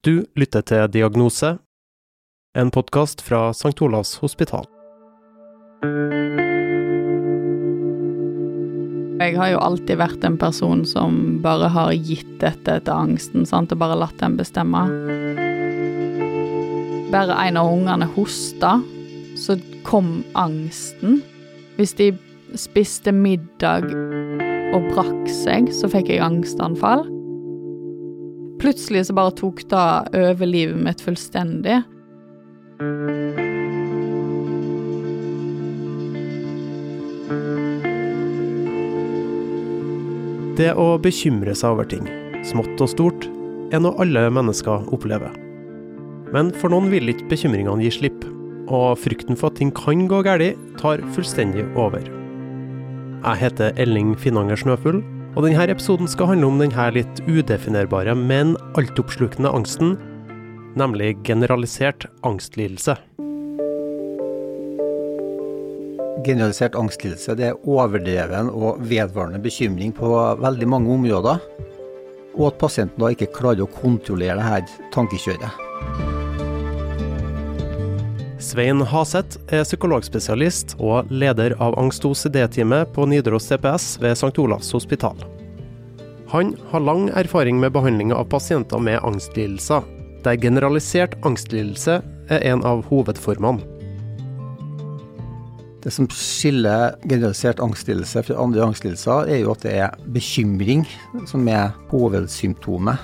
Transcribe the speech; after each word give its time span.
Du 0.00 0.22
lytter 0.32 0.62
til 0.64 0.86
Diagnose, 0.88 1.58
en 2.56 2.70
podkast 2.72 3.20
fra 3.20 3.50
St. 3.52 3.74
Olavs 3.84 4.14
hospital. 4.22 4.64
Jeg 9.20 9.36
har 9.36 9.50
jo 9.52 9.60
alltid 9.60 10.00
vært 10.00 10.24
en 10.24 10.38
person 10.40 10.86
som 10.88 11.20
bare 11.44 11.68
har 11.76 11.92
gitt 11.92 12.32
dette 12.40 12.78
til 12.80 12.94
angsten, 12.94 13.44
sant? 13.44 13.76
og 13.76 13.82
bare 13.84 14.00
latt 14.00 14.16
den 14.24 14.40
bestemme. 14.40 14.86
Bare 17.12 17.36
en 17.44 17.60
av 17.60 17.68
ungene 17.68 18.08
hosta, 18.16 18.78
så 19.36 19.60
kom 19.84 20.22
angsten. 20.32 21.20
Hvis 21.76 21.92
de 22.00 22.14
spiste 22.56 23.12
middag 23.12 23.92
og 24.72 24.92
brakk 24.94 25.28
seg, 25.44 25.68
så 25.76 25.92
fikk 25.92 26.14
jeg 26.16 26.24
angstanfall. 26.24 27.04
Plutselig 28.60 29.06
så 29.08 29.14
bare 29.16 29.32
tok 29.38 29.62
det 29.72 29.86
over 30.20 30.48
livet 30.48 30.76
mitt 30.84 31.00
fullstendig. 31.00 31.80
Det 40.60 40.74
å 40.76 40.98
bekymre 41.00 41.54
seg 41.56 41.72
over 41.72 41.88
ting, 41.88 42.04
smått 42.44 42.82
og 42.84 42.90
stort, 42.92 43.24
er 43.72 43.80
noe 43.80 43.96
alle 44.02 44.26
mennesker 44.28 44.90
opplever. 44.92 45.32
Men 46.34 46.50
for 46.52 46.68
noen 46.74 46.90
vil 46.92 47.08
ikke 47.08 47.30
bekymringene 47.30 47.86
gi 47.86 47.94
slipp, 47.96 48.26
og 48.68 48.98
frykten 49.00 49.38
for 49.40 49.48
at 49.48 49.56
ting 49.56 49.72
kan 49.72 50.04
gå 50.10 50.20
galt, 50.26 50.60
tar 50.76 51.00
fullstendig 51.16 51.64
over. 51.80 52.04
Jeg 53.24 53.40
heter 53.40 53.72
Elling 53.80 54.12
Finanger 54.20 54.60
Snøfugl, 54.60 55.00
og 55.36 55.44
denne 55.46 55.66
episoden 55.70 56.10
skal 56.10 56.32
handle 56.32 56.48
om 56.50 56.58
denne 56.60 56.88
litt 56.94 57.22
udefinerbare, 57.28 58.16
men 58.18 58.56
altoppslukende 58.78 59.52
angsten, 59.54 59.94
nemlig 60.78 61.14
generalisert 61.26 62.08
angstlidelse. 62.26 62.96
Generalisert 66.26 66.76
angstlidelse 66.76 67.34
det 67.38 67.48
er 67.48 67.64
overdreven 67.64 68.50
og 68.52 68.82
vedvarende 68.90 69.40
bekymring 69.42 69.94
på 69.96 70.10
veldig 70.42 70.68
mange 70.68 70.92
områder, 70.98 71.42
og 72.36 72.46
at 72.52 72.60
pasienten 72.60 73.02
da 73.02 73.10
ikke 73.14 73.32
klarer 73.34 73.66
å 73.66 73.74
kontrollere 73.80 74.42
dette 74.42 74.90
tankekjøret. 74.94 76.09
Svein 78.40 78.80
Haseth 78.80 79.36
er 79.52 79.66
psykologspesialist 79.66 80.72
og 80.80 81.10
leder 81.12 81.52
av 81.60 81.74
angst- 81.78 82.06
og 82.08 82.14
OCD-teamet 82.14 82.88
på 82.96 83.04
Nidaros 83.04 83.50
CPS 83.50 83.98
ved 84.00 84.16
St. 84.16 84.32
Olavs 84.40 84.70
hospital. 84.72 85.18
Han 86.32 86.54
har 86.70 86.80
lang 86.80 87.10
erfaring 87.20 87.60
med 87.60 87.74
behandling 87.74 88.14
av 88.16 88.30
pasienter 88.32 88.80
med 88.80 89.02
angstlidelser, 89.04 89.84
der 90.24 90.40
generalisert 90.40 91.18
angstlidelse 91.28 91.98
er 92.30 92.46
en 92.48 92.64
av 92.64 92.80
hovedformene. 92.88 93.60
Det 95.84 95.92
som 95.92 96.08
skiller 96.08 96.96
generalisert 97.04 97.60
angstlidelse 97.60 98.24
fra 98.24 98.40
andre 98.40 98.64
angstlidelser, 98.70 99.28
er 99.28 99.44
jo 99.44 99.52
at 99.52 99.68
det 99.68 99.76
er 99.84 100.00
bekymring 100.16 100.86
som 101.28 101.44
er 101.48 101.76
hovedsymptomet. 101.92 103.00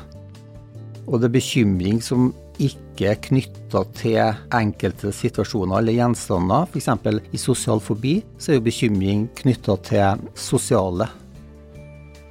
Og 1.07 1.21
det 1.21 1.29
er 1.29 1.39
bekymring 1.39 2.01
som 2.05 2.33
ikke 2.63 3.11
er 3.11 3.21
knytta 3.21 3.83
til 3.97 4.19
enkelte 4.55 5.13
situasjoner 5.15 5.81
eller 5.81 5.97
gjenstander. 5.99 6.67
F.eks. 6.71 6.89
i 7.33 7.41
sosial 7.41 7.83
fobi 7.85 8.19
så 8.39 8.53
er 8.53 8.59
jo 8.59 8.67
bekymring 8.67 9.27
knytta 9.41 9.77
til 9.87 10.25
sosiale. 10.39 11.09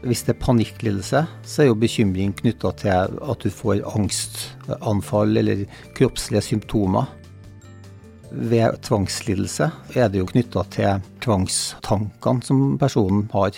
Hvis 0.05 0.25
det 0.25 0.35
er 0.35 0.41
panikklidelse, 0.41 1.21
så 1.45 1.61
er 1.63 1.69
jo 1.71 1.77
bekymring 1.81 2.33
knytta 2.37 2.73
til 2.81 3.15
at 3.21 3.45
du 3.45 3.49
får 3.49 3.85
angstanfall 3.95 5.37
eller 5.41 5.63
kroppslige 5.97 6.43
symptomer. 6.51 7.09
Ved 8.31 8.81
tvangslidelse 8.85 9.71
er 9.95 10.11
det 10.11 10.21
jo 10.21 10.29
knytta 10.29 10.65
til 10.73 11.07
tvangstankene 11.25 12.45
som 12.45 12.67
personen 12.81 13.25
har. 13.33 13.57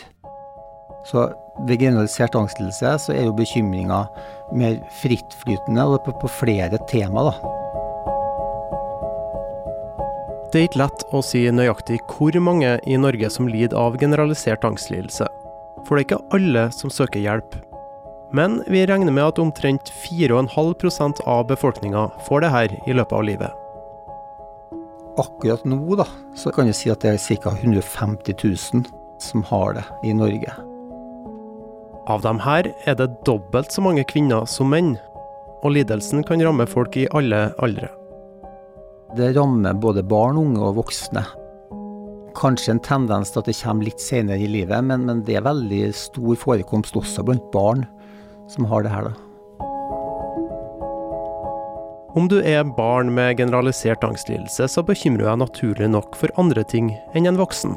Så 1.08 1.30
ved 1.60 1.80
generalisert 1.82 2.36
angstlidelse 2.38 2.94
så 3.06 3.14
er 3.16 3.28
jo 3.28 3.36
bekymringa 3.38 4.04
mer 4.56 4.80
frittflytende 5.02 5.86
og 5.88 6.04
på, 6.06 6.14
på 6.22 6.30
flere 6.40 6.80
tema, 6.90 7.30
da. 7.30 7.54
Det 10.48 10.62
er 10.62 10.68
ikke 10.70 10.80
lett 10.80 11.04
å 11.12 11.20
si 11.26 11.42
nøyaktig 11.52 12.00
hvor 12.08 12.38
mange 12.40 12.78
i 12.88 12.96
Norge 13.00 13.30
som 13.34 13.50
lider 13.52 13.76
av 13.78 13.98
generalisert 14.00 14.64
angstlidelse, 14.68 15.28
for 15.84 15.98
det 15.98 16.06
er 16.06 16.08
ikke 16.08 16.26
alle 16.38 16.68
som 16.76 16.94
søker 16.94 17.20
hjelp. 17.20 17.58
Men 18.32 18.62
vi 18.68 18.86
regner 18.88 19.12
med 19.12 19.24
at 19.24 19.40
omtrent 19.40 19.92
4,5% 20.04 21.24
av 21.28 21.46
befolkninga 21.52 22.08
får 22.28 22.44
det 22.44 22.54
her 22.56 22.78
i 22.88 22.96
løpet 22.96 23.18
av 23.20 23.28
livet. 23.28 23.64
Akkurat 25.18 25.64
nå 25.66 26.00
da, 26.00 26.06
så 26.38 26.52
kan 26.54 26.70
jeg 26.70 26.78
si 26.78 26.92
at 26.94 27.04
det 27.04 27.16
er 27.16 27.42
ca. 27.42 27.56
150 27.56 28.36
000 28.38 28.88
som 29.24 29.46
har 29.50 29.80
det 29.80 29.86
i 30.06 30.14
Norge. 30.16 30.54
Av 32.08 32.22
dem 32.24 32.38
her 32.40 32.70
er 32.88 32.96
det 32.96 33.10
dobbelt 33.28 33.74
så 33.76 33.82
mange 33.84 34.06
kvinner 34.08 34.46
som 34.48 34.70
menn, 34.72 34.94
og 35.60 35.74
lidelsen 35.76 36.24
kan 36.24 36.40
ramme 36.40 36.64
folk 36.70 36.96
i 36.96 37.08
alle 37.18 37.50
aldre. 37.60 37.90
Det 39.18 39.34
rammer 39.36 39.76
både 39.76 40.06
barn, 40.08 40.40
unge 40.40 40.62
og 40.64 40.78
voksne. 40.80 41.26
Kanskje 42.38 42.76
en 42.76 42.82
tendens 42.86 43.34
til 43.34 43.42
at 43.42 43.50
det 43.50 43.58
kommer 43.60 43.90
litt 43.90 44.04
senere 44.04 44.40
i 44.40 44.48
livet, 44.48 44.88
men, 44.88 45.04
men 45.10 45.24
det 45.28 45.36
er 45.36 45.48
veldig 45.48 45.82
stor 46.00 46.40
forekomst 46.40 46.96
også 46.96 47.26
blant 47.28 47.50
barn 47.52 47.84
som 48.48 48.70
har 48.72 48.88
det 48.88 48.94
her, 48.94 49.10
da. 49.10 49.16
Om 52.18 52.32
du 52.32 52.40
er 52.40 52.64
barn 52.78 53.12
med 53.14 53.36
generalisert 53.38 54.06
angstlidelse, 54.08 54.70
så 54.72 54.86
bekymrer 54.86 55.26
du 55.26 55.28
deg 55.28 55.44
naturlig 55.44 55.92
nok 55.92 56.16
for 56.18 56.32
andre 56.40 56.64
ting 56.64 56.94
enn 57.14 57.28
en 57.28 57.38
voksen. 57.38 57.76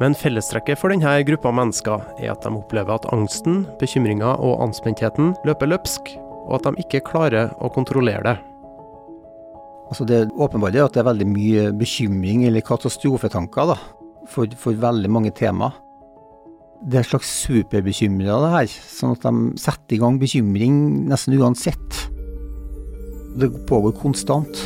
Men 0.00 0.16
fellestrekket 0.16 0.80
for 0.80 0.92
denne 0.92 1.18
gruppa 1.28 1.52
mennesker 1.52 2.06
er 2.16 2.32
at 2.32 2.44
de 2.46 2.54
opplever 2.56 2.96
at 2.96 3.08
angsten, 3.12 3.66
bekymringa 3.80 4.32
og 4.40 4.62
anspentheten 4.64 5.34
løper 5.44 5.68
løpsk, 5.68 6.14
og 6.46 6.54
at 6.56 6.70
de 6.70 6.84
ikke 6.86 7.04
klarer 7.10 7.52
å 7.60 7.68
kontrollere 7.74 8.24
det. 8.24 8.38
Altså 9.90 10.06
det 10.06 10.22
er 10.22 10.84
at 10.84 10.94
det 10.94 11.02
er 11.02 11.08
veldig 11.10 11.28
mye 11.28 11.68
bekymring 11.76 12.46
eller 12.46 12.64
katastrofetanker 12.64 13.72
da, 13.74 13.76
for, 14.30 14.48
for 14.56 14.78
veldig 14.78 15.10
mange 15.10 15.34
tema. 15.36 15.72
Det 16.80 16.96
er 16.96 17.02
en 17.02 17.10
slags 17.10 17.30
superbekymra, 17.42 18.38
det 18.40 18.52
her. 18.54 18.70
Sånn 18.70 19.12
at 19.12 19.26
de 19.26 19.60
setter 19.60 19.98
i 19.98 20.00
gang 20.00 20.16
bekymring 20.22 20.78
nesten 21.10 21.36
uansett. 21.36 22.04
Det 23.36 23.50
pågår 23.68 23.98
konstant. 24.00 24.62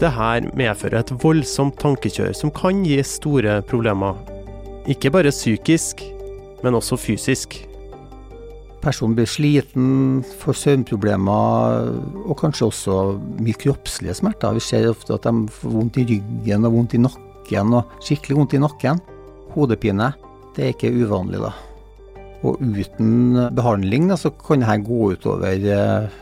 Det 0.00 0.08
her 0.16 0.46
medfører 0.56 1.02
et 1.02 1.10
voldsomt 1.20 1.74
tankekjør 1.76 2.30
som 2.32 2.48
kan 2.56 2.78
gi 2.88 2.96
store 3.04 3.58
problemer. 3.68 4.16
Ikke 4.88 5.10
bare 5.12 5.28
psykisk, 5.28 6.00
men 6.64 6.78
også 6.78 6.96
fysisk. 6.96 7.58
Personen 8.80 9.12
blir 9.18 9.28
sliten, 9.28 10.22
får 10.40 10.56
søvnproblemer 10.56 11.90
og 12.24 12.32
kanskje 12.40 12.70
også 12.70 12.96
mye 13.44 13.60
kroppslige 13.60 14.16
smerter. 14.22 14.56
Vi 14.56 14.64
ser 14.64 14.88
ofte 14.88 15.18
at 15.18 15.28
de 15.28 15.52
får 15.52 15.76
vondt 15.76 16.00
i 16.00 16.06
ryggen 16.14 16.64
og 16.64 16.78
vondt 16.78 16.96
i 16.96 17.04
nakken 17.04 17.76
og 17.76 17.92
skikkelig 18.00 18.40
vondt 18.40 18.56
i 18.56 18.64
nakken. 18.64 19.04
Hodepine, 19.52 20.14
det 20.56 20.64
er 20.64 20.72
ikke 20.78 20.94
uvanlig, 20.96 21.44
da. 21.44 21.52
Og 22.40 22.56
uten 22.56 23.36
behandling 23.52 24.08
da, 24.08 24.16
så 24.16 24.32
kan 24.32 24.64
dette 24.64 24.80
gå 24.88 25.12
utover 25.12 25.72
eh, 25.76 26.20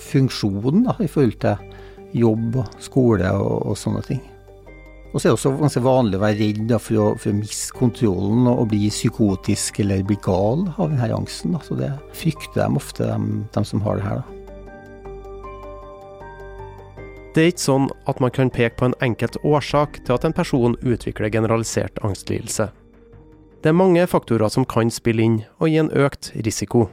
funksjonen 0.00 0.88
da, 0.88 0.96
i 1.04 1.12
forhold 1.12 1.36
til 1.44 1.67
jobb 2.16 2.60
og 2.62 2.82
skole 2.82 3.30
og, 3.36 3.70
og 3.72 3.78
sånne 3.78 4.02
ting. 4.06 4.22
Og 5.08 5.20
så 5.20 5.28
er 5.28 5.30
det 5.30 5.36
også 5.38 5.54
ganske 5.56 5.80
vanlig 5.80 6.18
å 6.18 6.20
være 6.20 6.36
redd 6.36 6.72
for, 6.84 6.98
å, 7.00 7.04
for, 7.16 7.32
å, 7.32 7.36
miste 7.38 7.76
kontrollen 7.76 8.48
og, 8.50 8.66
bli 8.68 8.90
psykotisk 8.92 9.80
eller 9.80 10.04
bli 10.04 10.18
gal 10.24 10.66
av 10.76 10.90
denne 10.92 11.08
angsten. 11.16 11.56
Så 11.64 11.78
det 11.78 11.88
frykter 12.16 12.60
de 12.60 12.76
ofte, 12.76 13.08
de, 13.08 13.38
de 13.54 13.62
som 13.64 13.84
har 13.86 14.00
det 14.00 14.08
her. 14.08 14.26
Det 17.32 17.44
er 17.44 17.52
ikke 17.52 17.62
sånn 17.62 17.88
at 18.10 18.20
man 18.20 18.32
kan 18.34 18.52
peke 18.52 18.76
på 18.80 18.88
en 18.88 18.98
enkelt 19.04 19.36
årsak 19.46 20.00
til 20.04 20.16
at 20.16 20.24
en 20.26 20.36
person 20.36 20.76
utvikler 20.82 21.32
generalisert 21.32 22.00
angstlidelse. 22.04 22.68
Det 23.62 23.72
er 23.72 23.76
mange 23.78 24.04
faktorer 24.10 24.50
som 24.52 24.66
kan 24.68 24.90
spille 24.92 25.24
inn 25.24 25.36
og 25.58 25.70
gi 25.70 25.80
en 25.80 25.92
økt 25.94 26.32
risiko. 26.46 26.88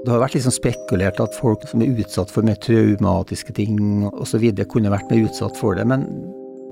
Det 0.00 0.08
har 0.08 0.22
vært 0.22 0.38
liksom 0.38 0.54
spekulert 0.54 1.18
at 1.20 1.34
folk 1.36 1.66
som 1.68 1.82
er 1.84 1.92
utsatt 2.00 2.30
for 2.32 2.46
mer 2.46 2.56
traumatiske 2.64 3.52
ting 3.58 4.06
osv. 4.08 4.46
kunne 4.72 4.92
vært 4.92 5.10
mer 5.12 5.26
utsatt 5.26 5.58
for 5.60 5.76
det, 5.76 5.84
men 5.84 6.06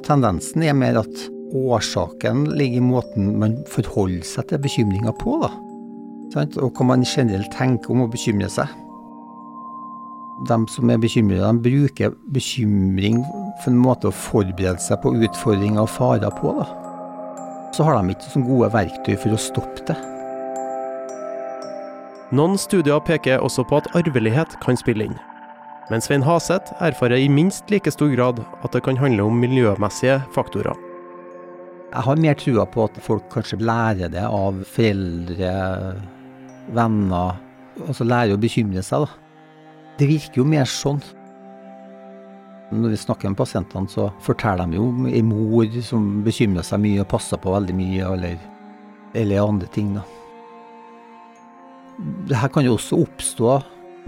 tendensen 0.07 0.65
er 0.65 0.77
mer 0.77 1.03
at 1.03 1.25
årsaken 1.53 2.47
ligger 2.57 2.81
i 2.81 2.89
måten 2.89 3.35
man 3.41 3.59
forholder 3.69 4.25
seg 4.25 4.49
til 4.49 4.63
bekymringer 4.65 5.13
på, 5.21 5.37
da. 5.45 5.53
Og 6.61 6.73
hva 6.73 6.89
man 6.89 7.05
generelt 7.09 7.53
tenker 7.57 7.93
om 7.93 8.05
å 8.05 8.11
bekymre 8.13 8.49
seg. 8.53 8.69
De 10.49 10.59
som 10.73 10.91
er 10.93 11.01
bekymra, 11.03 11.53
bruker 11.53 12.17
bekymring 12.33 13.21
for 13.63 13.73
en 13.73 13.81
måte 13.81 14.09
å 14.09 14.15
forberede 14.15 14.81
seg 14.81 15.01
på 15.03 15.17
utfordringer 15.19 15.85
og 15.85 15.93
farer 15.93 16.33
på, 16.41 16.53
da. 16.61 16.69
så 17.77 17.85
har 17.85 17.99
de 17.99 18.15
ikke 18.15 18.33
så 18.33 18.45
gode 18.45 18.73
verktøy 18.73 19.17
for 19.19 19.37
å 19.37 19.47
stoppe 19.51 19.85
det. 19.91 19.99
Noen 22.29 22.59
studier 22.61 23.01
peker 23.01 23.41
også 23.41 23.63
på 23.65 23.79
at 23.81 23.87
arvelighet 23.97 24.59
kan 24.61 24.77
spille 24.77 25.07
inn. 25.09 25.15
Men 25.89 26.03
Svein 26.05 26.25
Haseth 26.27 26.75
erfarer 26.85 27.17
i 27.17 27.31
minst 27.33 27.71
like 27.73 27.89
stor 27.95 28.11
grad 28.13 28.43
at 28.61 28.75
det 28.75 28.83
kan 28.85 28.99
handle 29.01 29.25
om 29.25 29.39
miljømessige 29.41 30.19
faktorer. 30.35 30.77
Jeg 31.89 32.05
har 32.05 32.21
mer 32.21 32.37
trua 32.37 32.67
på 32.69 32.85
at 32.85 32.99
folk 33.01 33.31
kanskje 33.33 33.63
lærer 33.65 34.13
det 34.13 34.27
av 34.27 34.61
foreldre, 34.69 35.55
venner. 36.77 37.39
Altså 37.87 38.05
lærer 38.05 38.37
å 38.37 38.43
bekymre 38.43 38.85
seg, 38.85 39.07
da. 39.07 39.57
Det 39.97 40.11
virker 40.11 40.43
jo 40.43 40.47
mer 40.53 40.69
sånn. 40.69 41.01
Når 42.69 42.93
vi 42.93 43.01
snakker 43.01 43.33
med 43.33 43.41
pasientene, 43.41 43.89
så 43.89 44.11
forteller 44.21 44.69
de 44.69 44.77
jo 44.77 44.91
om 44.91 45.09
ei 45.09 45.25
mor 45.25 45.81
som 45.81 46.19
bekymrer 46.29 46.67
seg 46.67 46.85
mye 46.85 47.01
og 47.01 47.09
passer 47.09 47.41
på 47.41 47.57
veldig 47.57 47.81
mye, 47.81 48.13
eller, 48.13 48.37
eller 49.17 49.49
andre 49.49 49.73
ting, 49.73 49.95
da. 49.97 50.05
Det 52.29 52.39
her 52.39 52.51
kan 52.55 52.67
jo 52.67 52.77
også 52.77 53.01
oppstå 53.03 53.59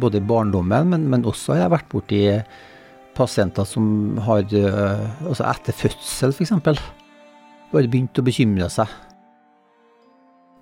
både 0.00 0.20
i 0.20 0.26
barndommen, 0.26 0.90
men, 0.92 1.06
men 1.10 1.26
også 1.28 1.54
har 1.54 1.64
jeg 1.64 1.74
vært 1.74 1.92
borti 1.92 2.20
pasienter 3.18 3.66
som 3.68 4.16
har 4.24 4.46
Altså 4.46 5.44
etter 5.50 5.76
fødsel, 5.76 6.32
f.eks. 6.32 6.54
Bare 7.70 7.90
begynt 7.90 8.18
å 8.18 8.26
bekymre 8.26 8.70
seg. 8.72 8.90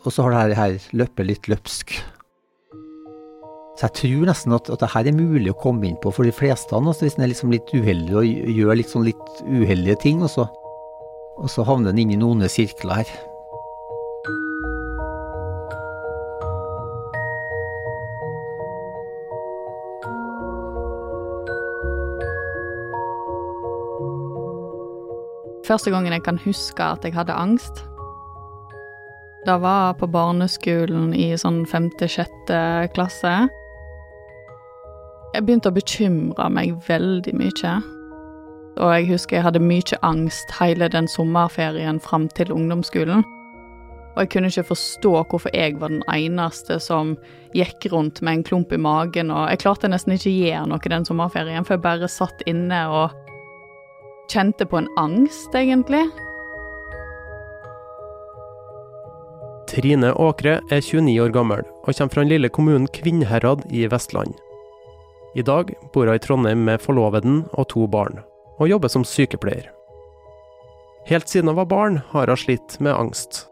Og 0.04 0.14
så 0.14 0.24
har 0.24 0.32
det 0.32 0.40
her, 0.40 0.54
her 0.56 0.96
løpet 0.96 1.28
litt 1.28 1.50
løpsk. 1.50 1.94
Så 3.78 3.86
jeg 3.86 3.94
tror 3.94 4.26
nesten 4.26 4.54
at, 4.56 4.68
at 4.74 4.82
det 4.82 4.90
her 4.90 5.06
er 5.06 5.14
mulig 5.14 5.52
å 5.52 5.58
komme 5.58 5.86
inn 5.86 5.98
på 6.02 6.10
for 6.14 6.26
de 6.26 6.34
fleste. 6.34 6.74
Altså 6.74 7.06
hvis 7.06 7.14
en 7.18 7.26
er 7.26 7.30
liksom 7.30 7.52
litt 7.54 7.70
uheldig 7.70 8.16
og 8.18 8.26
gjør 8.26 8.78
litt, 8.80 8.90
sånn 8.90 9.06
litt 9.06 9.42
uheldige 9.46 9.98
ting, 10.02 10.24
og 10.26 10.32
så, 10.32 10.48
og 11.38 11.46
så 11.52 11.66
havner 11.66 11.94
en 11.94 12.00
inn 12.02 12.14
i 12.16 12.18
noen 12.18 12.42
sirkler 12.50 13.04
her. 13.04 13.12
Første 25.68 25.92
gangen 25.92 26.14
jeg 26.14 26.24
kan 26.24 26.40
huske 26.40 26.80
at 26.80 27.04
jeg 27.04 27.12
hadde 27.12 27.36
angst, 27.36 27.82
det 29.46 29.54
var 29.62 29.94
på 30.00 30.08
barneskolen 30.10 31.12
i 31.16 31.30
sånn 31.38 31.62
femte-sjette 31.68 32.88
klasse. 32.96 33.34
Jeg 35.34 35.44
begynte 35.44 35.70
å 35.70 35.76
bekymre 35.76 36.48
meg 36.52 36.74
veldig 36.88 37.34
mye. 37.38 37.74
Og 38.78 38.92
jeg 38.94 39.08
husker 39.12 39.38
jeg 39.38 39.46
hadde 39.46 39.62
mye 39.62 40.00
angst 40.06 40.52
hele 40.58 40.88
den 40.92 41.08
sommerferien 41.10 42.00
fram 42.02 42.26
til 42.34 42.52
ungdomsskolen. 42.54 43.22
Og 44.16 44.24
jeg 44.24 44.32
kunne 44.32 44.50
ikke 44.50 44.70
forstå 44.72 45.14
hvorfor 45.30 45.54
jeg 45.54 45.78
var 45.78 45.92
den 45.94 46.02
eneste 46.10 46.80
som 46.82 47.14
gikk 47.54 47.90
rundt 47.92 48.22
med 48.24 48.40
en 48.40 48.44
klump 48.48 48.72
i 48.74 48.80
magen, 48.80 49.30
og 49.30 49.46
jeg 49.52 49.62
klarte 49.62 49.90
nesten 49.92 50.16
ikke 50.16 50.32
å 50.32 50.38
gjøre 50.40 50.68
noe 50.72 50.92
den 50.96 51.06
sommerferien, 51.06 51.64
for 51.64 51.76
jeg 51.76 51.86
bare 51.86 52.10
satt 52.10 52.42
inne 52.50 52.82
og 52.90 53.27
kjente 54.32 54.66
på 54.66 54.76
en 54.76 54.88
angst, 54.96 55.54
egentlig. 55.54 56.04
Trine 59.68 60.12
Åkre 60.16 60.60
er 60.72 60.80
29 60.80 61.16
år 61.20 61.32
gammel 61.34 61.64
og 61.84 61.92
kommer 61.92 62.14
fra 62.14 62.22
den 62.24 62.32
lille 62.32 62.48
kommunen 62.48 62.88
Kvinnherad 62.88 63.66
i 63.70 63.86
Vestland. 63.90 64.32
I 65.36 65.44
dag 65.44 65.74
bor 65.92 66.08
hun 66.08 66.16
i 66.16 66.22
Trondheim 66.24 66.64
med 66.64 66.80
forloveden 66.80 67.42
og 67.52 67.68
to 67.72 67.86
barn, 67.86 68.22
og 68.58 68.68
jobber 68.68 68.88
som 68.88 69.04
sykepleier. 69.04 69.68
Helt 71.08 71.28
siden 71.28 71.52
hun 71.52 71.60
var 71.60 71.68
barn 71.68 72.00
har 72.12 72.32
hun 72.32 72.40
slitt 72.40 72.78
med 72.80 72.96
angst. 72.96 73.46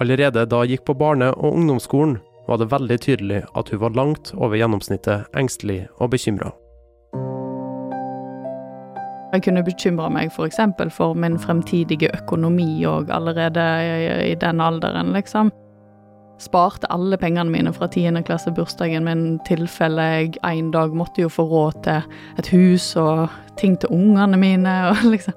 Allerede 0.00 0.46
da 0.46 0.64
hun 0.64 0.72
gikk 0.72 0.84
på 0.88 0.98
barne- 0.98 1.32
og 1.36 1.54
ungdomsskolen 1.54 2.18
var 2.48 2.58
det 2.58 2.70
veldig 2.72 2.98
tydelig 2.98 3.44
at 3.54 3.70
hun 3.70 3.80
var 3.80 3.94
langt 3.94 4.34
over 4.34 4.58
gjennomsnittet 4.58 5.30
engstelig 5.38 5.86
og 5.98 6.10
bekymra. 6.10 6.50
Jeg 9.30 9.44
kunne 9.46 9.62
bekymre 9.62 10.10
meg 10.10 10.32
f.eks. 10.34 10.58
For, 10.78 10.90
for 10.94 11.18
min 11.18 11.38
fremtidige 11.38 12.10
økonomi 12.18 12.82
òg 12.88 13.12
allerede 13.14 13.66
i, 13.82 14.30
i 14.32 14.36
den 14.38 14.62
alderen, 14.62 15.12
liksom. 15.14 15.52
Sparte 16.40 16.88
alle 16.88 17.18
pengene 17.20 17.52
mine 17.52 17.72
fra 17.76 17.86
tiendeklassebursdagen 17.92 19.04
min 19.04 19.24
tilfelle 19.44 20.06
jeg 20.08 20.38
en 20.40 20.70
dag 20.72 20.94
måtte 20.96 21.20
jo 21.20 21.28
få 21.28 21.44
råd 21.50 21.82
til 21.84 22.14
et 22.40 22.48
hus 22.54 22.94
og 22.96 23.28
ting 23.60 23.76
til 23.80 23.92
ungene 23.92 24.40
mine 24.40 24.76
og 24.90 25.04
liksom 25.12 25.36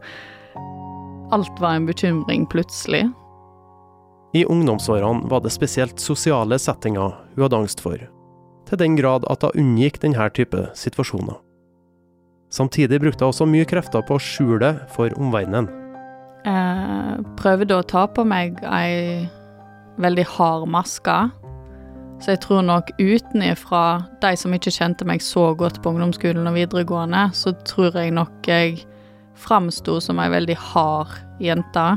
Alt 1.33 1.57
var 1.57 1.79
en 1.79 1.87
bekymring 1.89 2.43
plutselig. 2.45 3.07
I 4.37 4.45
ungdomsårene 4.45 5.29
var 5.31 5.41
det 5.41 5.51
spesielt 5.53 5.99
sosiale 5.99 6.59
settinger 6.61 7.15
hun 7.33 7.41
hadde 7.41 7.57
angst 7.57 7.81
for, 7.81 7.97
til 8.69 8.79
den 8.79 8.95
grad 8.99 9.25
at 9.33 9.41
hun 9.47 9.57
unngikk 9.63 9.97
denne 10.03 10.29
type 10.37 10.67
situasjoner. 10.77 11.42
Samtidig 12.53 12.99
brukte 13.01 13.25
hun 13.25 13.33
også 13.33 13.47
mye 13.49 13.65
krefter 13.65 14.03
på 14.05 14.19
å 14.19 14.21
skjule 14.21 14.75
for 14.93 15.13
omverdenen. 15.17 15.71
Jeg 16.43 17.23
prøvde 17.39 17.79
å 17.79 17.85
ta 17.87 18.03
på 18.11 18.25
meg 18.27 18.59
ei 18.67 19.25
veldig 20.01 20.25
hard 20.35 20.67
maske. 20.69 21.15
Så 22.21 22.35
jeg 22.35 22.43
tror 22.45 22.61
nok 22.67 22.91
utenifra, 23.01 24.05
de 24.21 24.35
som 24.39 24.53
ikke 24.53 24.71
kjente 24.71 25.07
meg 25.07 25.23
så 25.25 25.49
godt 25.57 25.81
på 25.81 25.95
ungdomsskolen 25.95 26.47
og 26.47 26.55
videregående, 26.55 27.25
så 27.35 27.55
tror 27.67 27.97
jeg 27.99 28.13
nok 28.15 28.47
jeg 28.47 28.83
framsto 29.39 29.97
som 30.03 30.21
ei 30.21 30.29
veldig 30.31 30.59
hard 30.69 31.17
jente. 31.43 31.87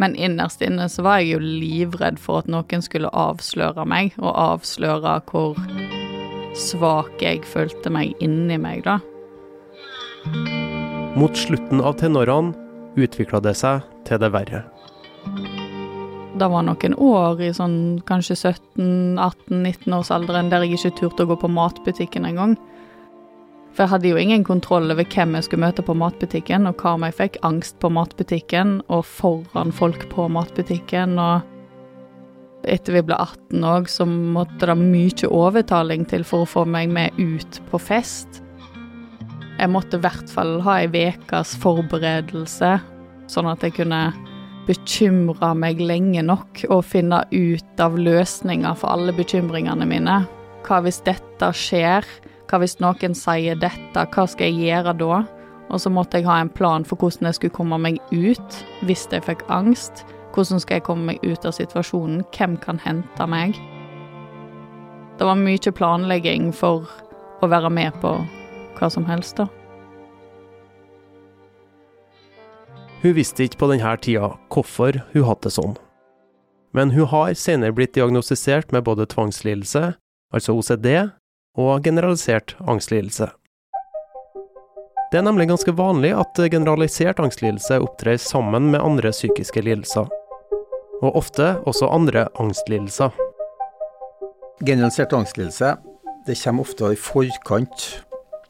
Men 0.00 0.16
innerst 0.16 0.64
inne 0.64 0.88
så 0.90 1.04
var 1.04 1.20
jeg 1.20 1.36
jo 1.36 1.44
livredd 1.44 2.18
for 2.18 2.40
at 2.40 2.50
noen 2.50 2.82
skulle 2.82 3.12
avsløre 3.12 3.84
meg, 3.86 4.16
og 4.18 4.32
avsløre 4.32 5.20
hvor 5.28 5.60
svak 6.58 7.20
jeg 7.22 7.44
følte 7.46 7.92
meg 7.92 8.16
inni 8.24 8.56
meg, 8.58 8.86
da. 8.88 8.98
Mot 11.18 11.36
slutten 11.36 11.80
av 11.80 11.92
tenårene 12.00 12.54
utvikla 12.96 13.40
det 13.42 13.54
seg 13.58 13.80
til 14.08 14.18
det 14.22 14.30
verre. 14.34 14.60
Det 16.32 16.48
var 16.48 16.62
noen 16.64 16.94
år 16.96 17.40
i 17.44 17.52
sånn 17.54 18.00
kanskje 18.08 18.34
17-18-19-årsalderen 18.38 20.50
der 20.52 20.60
jeg 20.64 20.72
ikke 20.78 20.98
turte 21.02 21.22
å 21.26 21.30
gå 21.32 21.36
på 21.42 21.48
matbutikken 21.52 22.24
engang. 22.28 22.52
For 23.72 23.84
jeg 23.84 23.92
hadde 23.94 24.10
jo 24.10 24.20
ingen 24.20 24.44
kontroll 24.44 24.92
over 24.92 25.06
hvem 25.08 25.36
jeg 25.36 25.46
skulle 25.46 25.64
møte 25.64 25.84
på 25.84 25.96
matbutikken, 25.96 26.68
og 26.68 26.80
hva 26.80 26.94
om 26.96 27.06
jeg 27.06 27.16
fikk 27.16 27.38
angst 27.46 27.78
på 27.80 27.88
matbutikken, 27.92 28.80
og 28.92 29.06
foran 29.08 29.72
folk 29.72 30.04
på 30.12 30.26
matbutikken, 30.32 31.16
og 31.20 32.68
etter 32.68 32.98
vi 32.98 33.04
ble 33.08 33.16
18 33.16 33.64
òg, 33.66 33.88
så 33.90 34.06
måtte 34.06 34.68
det 34.68 34.76
mye 34.78 35.30
overtaling 35.30 36.04
til 36.08 36.24
for 36.28 36.44
å 36.44 36.52
få 36.52 36.66
meg 36.68 36.92
med 36.92 37.20
ut 37.20 37.62
på 37.70 37.80
fest. 37.80 38.41
Jeg 39.62 39.70
måtte 39.70 39.94
i 39.94 40.02
hvert 40.02 40.26
fall 40.26 40.56
ha 40.66 40.80
ei 40.82 40.88
ukes 40.90 41.52
forberedelse, 41.62 42.72
sånn 43.30 43.46
at 43.46 43.62
jeg 43.62 43.76
kunne 43.76 44.08
bekymre 44.66 45.52
meg 45.54 45.78
lenge 45.78 46.24
nok 46.26 46.64
og 46.66 46.82
finne 46.90 47.20
ut 47.30 47.82
av 47.82 47.94
løsninger 47.94 48.74
for 48.80 48.90
alle 48.90 49.14
bekymringene 49.14 49.86
mine. 49.86 50.16
Hva 50.66 50.80
hvis 50.82 50.98
dette 51.06 51.52
skjer? 51.54 52.02
Hva 52.50 52.58
hvis 52.58 52.80
noen 52.82 53.14
sier 53.14 53.54
dette? 53.62 54.06
Hva 54.10 54.26
skal 54.26 54.50
jeg 54.50 54.66
gjøre 54.66 54.96
da? 54.98 55.22
Og 55.70 55.78
så 55.78 55.94
måtte 55.94 56.18
jeg 56.18 56.26
ha 56.26 56.40
en 56.42 56.50
plan 56.50 56.82
for 56.82 56.98
hvordan 56.98 57.30
jeg 57.30 57.38
skulle 57.38 57.54
komme 57.54 57.78
meg 57.86 58.02
ut 58.10 58.60
hvis 58.82 59.06
jeg 59.14 59.22
fikk 59.30 59.46
angst. 59.46 60.02
Hvordan 60.34 60.58
skal 60.58 60.80
jeg 60.80 60.88
komme 60.90 61.12
meg 61.12 61.22
ut 61.22 61.46
av 61.46 61.54
situasjonen? 61.54 62.26
Hvem 62.34 62.58
kan 62.66 62.82
hente 62.82 63.30
meg? 63.30 63.54
Det 65.22 65.30
var 65.30 65.38
mye 65.38 65.78
planlegging 65.78 66.50
for 66.50 66.90
å 67.42 67.54
være 67.54 67.70
med 67.70 67.94
på 68.02 68.18
hva 68.82 68.90
som 68.90 69.06
helst, 69.06 69.38
da. 69.38 69.48
Hun 73.02 73.16
visste 73.16 73.46
ikke 73.46 73.62
på 73.62 73.70
denne 73.72 73.96
tida 74.02 74.34
hvorfor 74.52 75.00
hun 75.14 75.26
hadde 75.26 75.48
det 75.48 75.54
sånn. 75.56 75.74
Men 76.72 76.94
hun 76.94 77.08
har 77.10 77.34
senere 77.36 77.74
blitt 77.76 77.96
diagnostisert 77.96 78.72
med 78.72 78.86
både 78.86 79.08
tvangslidelse, 79.10 79.92
altså 80.32 80.54
OCD, 80.56 81.10
og 81.58 81.84
generalisert 81.84 82.54
angstlidelse. 82.64 83.28
Det 85.12 85.18
er 85.20 85.26
nemlig 85.26 85.50
ganske 85.50 85.74
vanlig 85.76 86.14
at 86.16 86.38
generalisert 86.54 87.20
angstlidelse 87.20 87.82
opptrer 87.84 88.16
sammen 88.16 88.70
med 88.72 88.80
andre 88.80 89.10
psykiske 89.12 89.60
lidelser, 89.60 90.08
og 91.02 91.18
ofte 91.18 91.58
også 91.68 91.90
andre 91.92 92.28
angstlidelser. 92.40 93.12
Generalisert 94.62 95.12
angstlidelse 95.12 95.74
det 96.26 96.38
kommer 96.38 96.62
ofte 96.62 96.94
i 96.94 96.96
forkant 96.96 97.90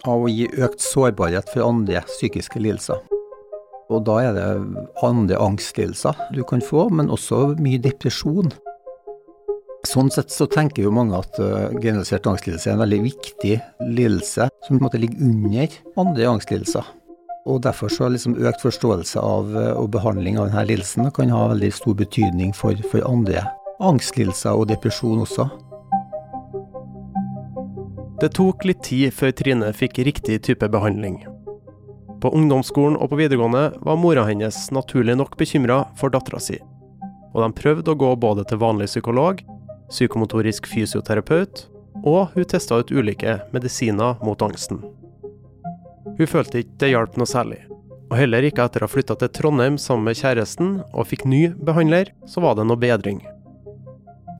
av 0.09 0.25
å 0.25 0.30
gi 0.30 0.49
økt 0.59 0.82
sårbarhet 0.82 1.50
for 1.52 1.66
andre 1.66 2.02
psykiske 2.09 2.62
lidelser. 2.62 3.00
Og 3.92 4.04
da 4.06 4.18
er 4.23 4.37
det 4.37 4.47
andre 5.04 5.38
angstlidelser 5.42 6.18
du 6.35 6.42
kan 6.49 6.62
få, 6.64 6.88
men 6.94 7.12
også 7.12 7.52
mye 7.61 7.80
depresjon. 7.82 8.52
Sånn 9.88 10.12
sett 10.14 10.30
så 10.30 10.47
tenker 10.47 10.87
jo 10.87 10.94
mange 10.94 11.18
at 11.18 11.38
uh, 11.42 11.73
generalisert 11.75 12.28
angstlidelse 12.30 12.71
er 12.71 12.76
en 12.76 12.85
veldig 12.85 13.00
viktig 13.09 13.56
lidelse 13.90 14.47
som 14.62 14.76
på 14.76 14.78
en 14.78 14.85
måte 14.87 15.00
ligger 15.02 15.25
under 15.26 15.78
andre 15.99 16.28
angstlidelser. 16.37 16.92
Og 17.50 17.59
derfor 17.64 17.90
så 17.90 18.06
liksom 18.06 18.37
økt 18.38 18.62
forståelse 18.62 19.18
av 19.18 19.56
eh, 19.59 19.73
og 19.75 19.88
behandling 19.97 20.37
av 20.38 20.52
denne 20.52 20.62
lidelsen 20.68 21.09
kan 21.11 21.32
ha 21.35 21.49
veldig 21.50 21.73
stor 21.75 21.97
betydning 21.99 22.52
for, 22.54 22.78
for 22.92 23.02
andre 23.09 23.42
angstlidelser 23.82 24.54
og 24.54 24.68
depresjon 24.71 25.25
også. 25.25 25.49
Det 28.23 28.29
tok 28.38 28.62
litt 28.69 28.85
tid 28.87 29.11
før 29.11 29.33
Trine 29.35 29.73
fikk 29.75 29.97
riktig 30.07 30.37
type 30.47 30.69
behandling. 30.71 31.17
På 32.23 32.31
ungdomsskolen 32.31 32.95
og 32.95 33.09
på 33.11 33.17
videregående 33.19 33.62
var 33.83 33.97
mora 33.99 34.23
hennes 34.29 34.69
naturlig 34.71 35.17
nok 35.19 35.35
bekymra 35.41 35.81
for 35.99 36.14
dattera 36.14 36.38
si, 36.38 36.61
og 37.35 37.41
de 37.43 37.49
prøvde 37.59 37.91
å 37.91 37.99
gå 37.99 38.12
både 38.23 38.45
til 38.47 38.61
vanlig 38.62 38.87
psykolog, 38.93 39.43
psykomotorisk 39.91 40.71
fysioterapeut, 40.71 41.64
og 42.07 42.31
hun 42.37 42.47
testa 42.47 42.79
ut 42.79 42.93
ulike 42.95 43.41
medisiner 43.50 44.23
mot 44.23 44.47
angsten. 44.47 44.79
Hun 46.14 46.31
følte 46.31 46.62
ikke 46.62 46.79
det 46.85 46.93
hjalp 46.93 47.19
noe 47.19 47.26
særlig, 47.26 47.59
og 48.07 48.17
heller 48.21 48.47
ikke 48.47 48.69
etter 48.69 48.87
å 48.87 48.87
ha 48.87 48.95
flytta 48.95 49.19
til 49.19 49.35
Trondheim 49.35 49.81
sammen 49.83 50.07
med 50.07 50.23
kjæresten 50.23 50.79
og 50.93 51.11
fikk 51.11 51.26
ny 51.26 51.49
behandler, 51.59 52.14
så 52.31 52.47
var 52.47 52.55
det 52.55 52.71
noe 52.71 52.79
bedring. 52.79 53.19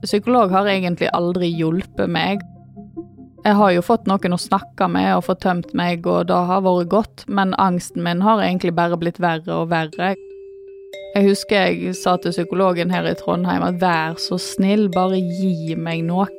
Psykolog 0.07 0.55
har 0.55 0.71
egentlig 0.71 1.11
aldri 1.11 1.51
hjulpet 1.51 2.07
meg, 2.07 2.47
jeg 3.43 3.57
har 3.59 3.71
jo 3.75 3.81
fått 3.83 4.05
noen 4.07 4.35
å 4.35 4.39
snakke 4.39 4.87
med 4.91 5.09
og 5.17 5.25
fått 5.27 5.41
tømt 5.43 5.73
meg, 5.75 6.05
og 6.07 6.29
det 6.29 6.37
har 6.49 6.63
vært 6.63 6.91
godt, 6.93 7.25
men 7.27 7.55
angsten 7.59 8.03
min 8.05 8.23
har 8.23 8.43
egentlig 8.43 8.71
bare 8.77 8.99
blitt 8.99 9.19
verre 9.23 9.57
og 9.63 9.71
verre. 9.73 10.13
Jeg 11.13 11.27
husker 11.27 11.67
jeg 11.67 11.93
sa 11.99 12.15
til 12.17 12.33
psykologen 12.33 12.93
her 12.93 13.05
i 13.05 13.13
Trondheim 13.19 13.65
at 13.65 13.81
vær 13.81 14.15
så 14.21 14.39
snill, 14.41 14.87
bare 14.93 15.19
gi 15.19 15.75
meg 15.75 16.05
noe. 16.07 16.29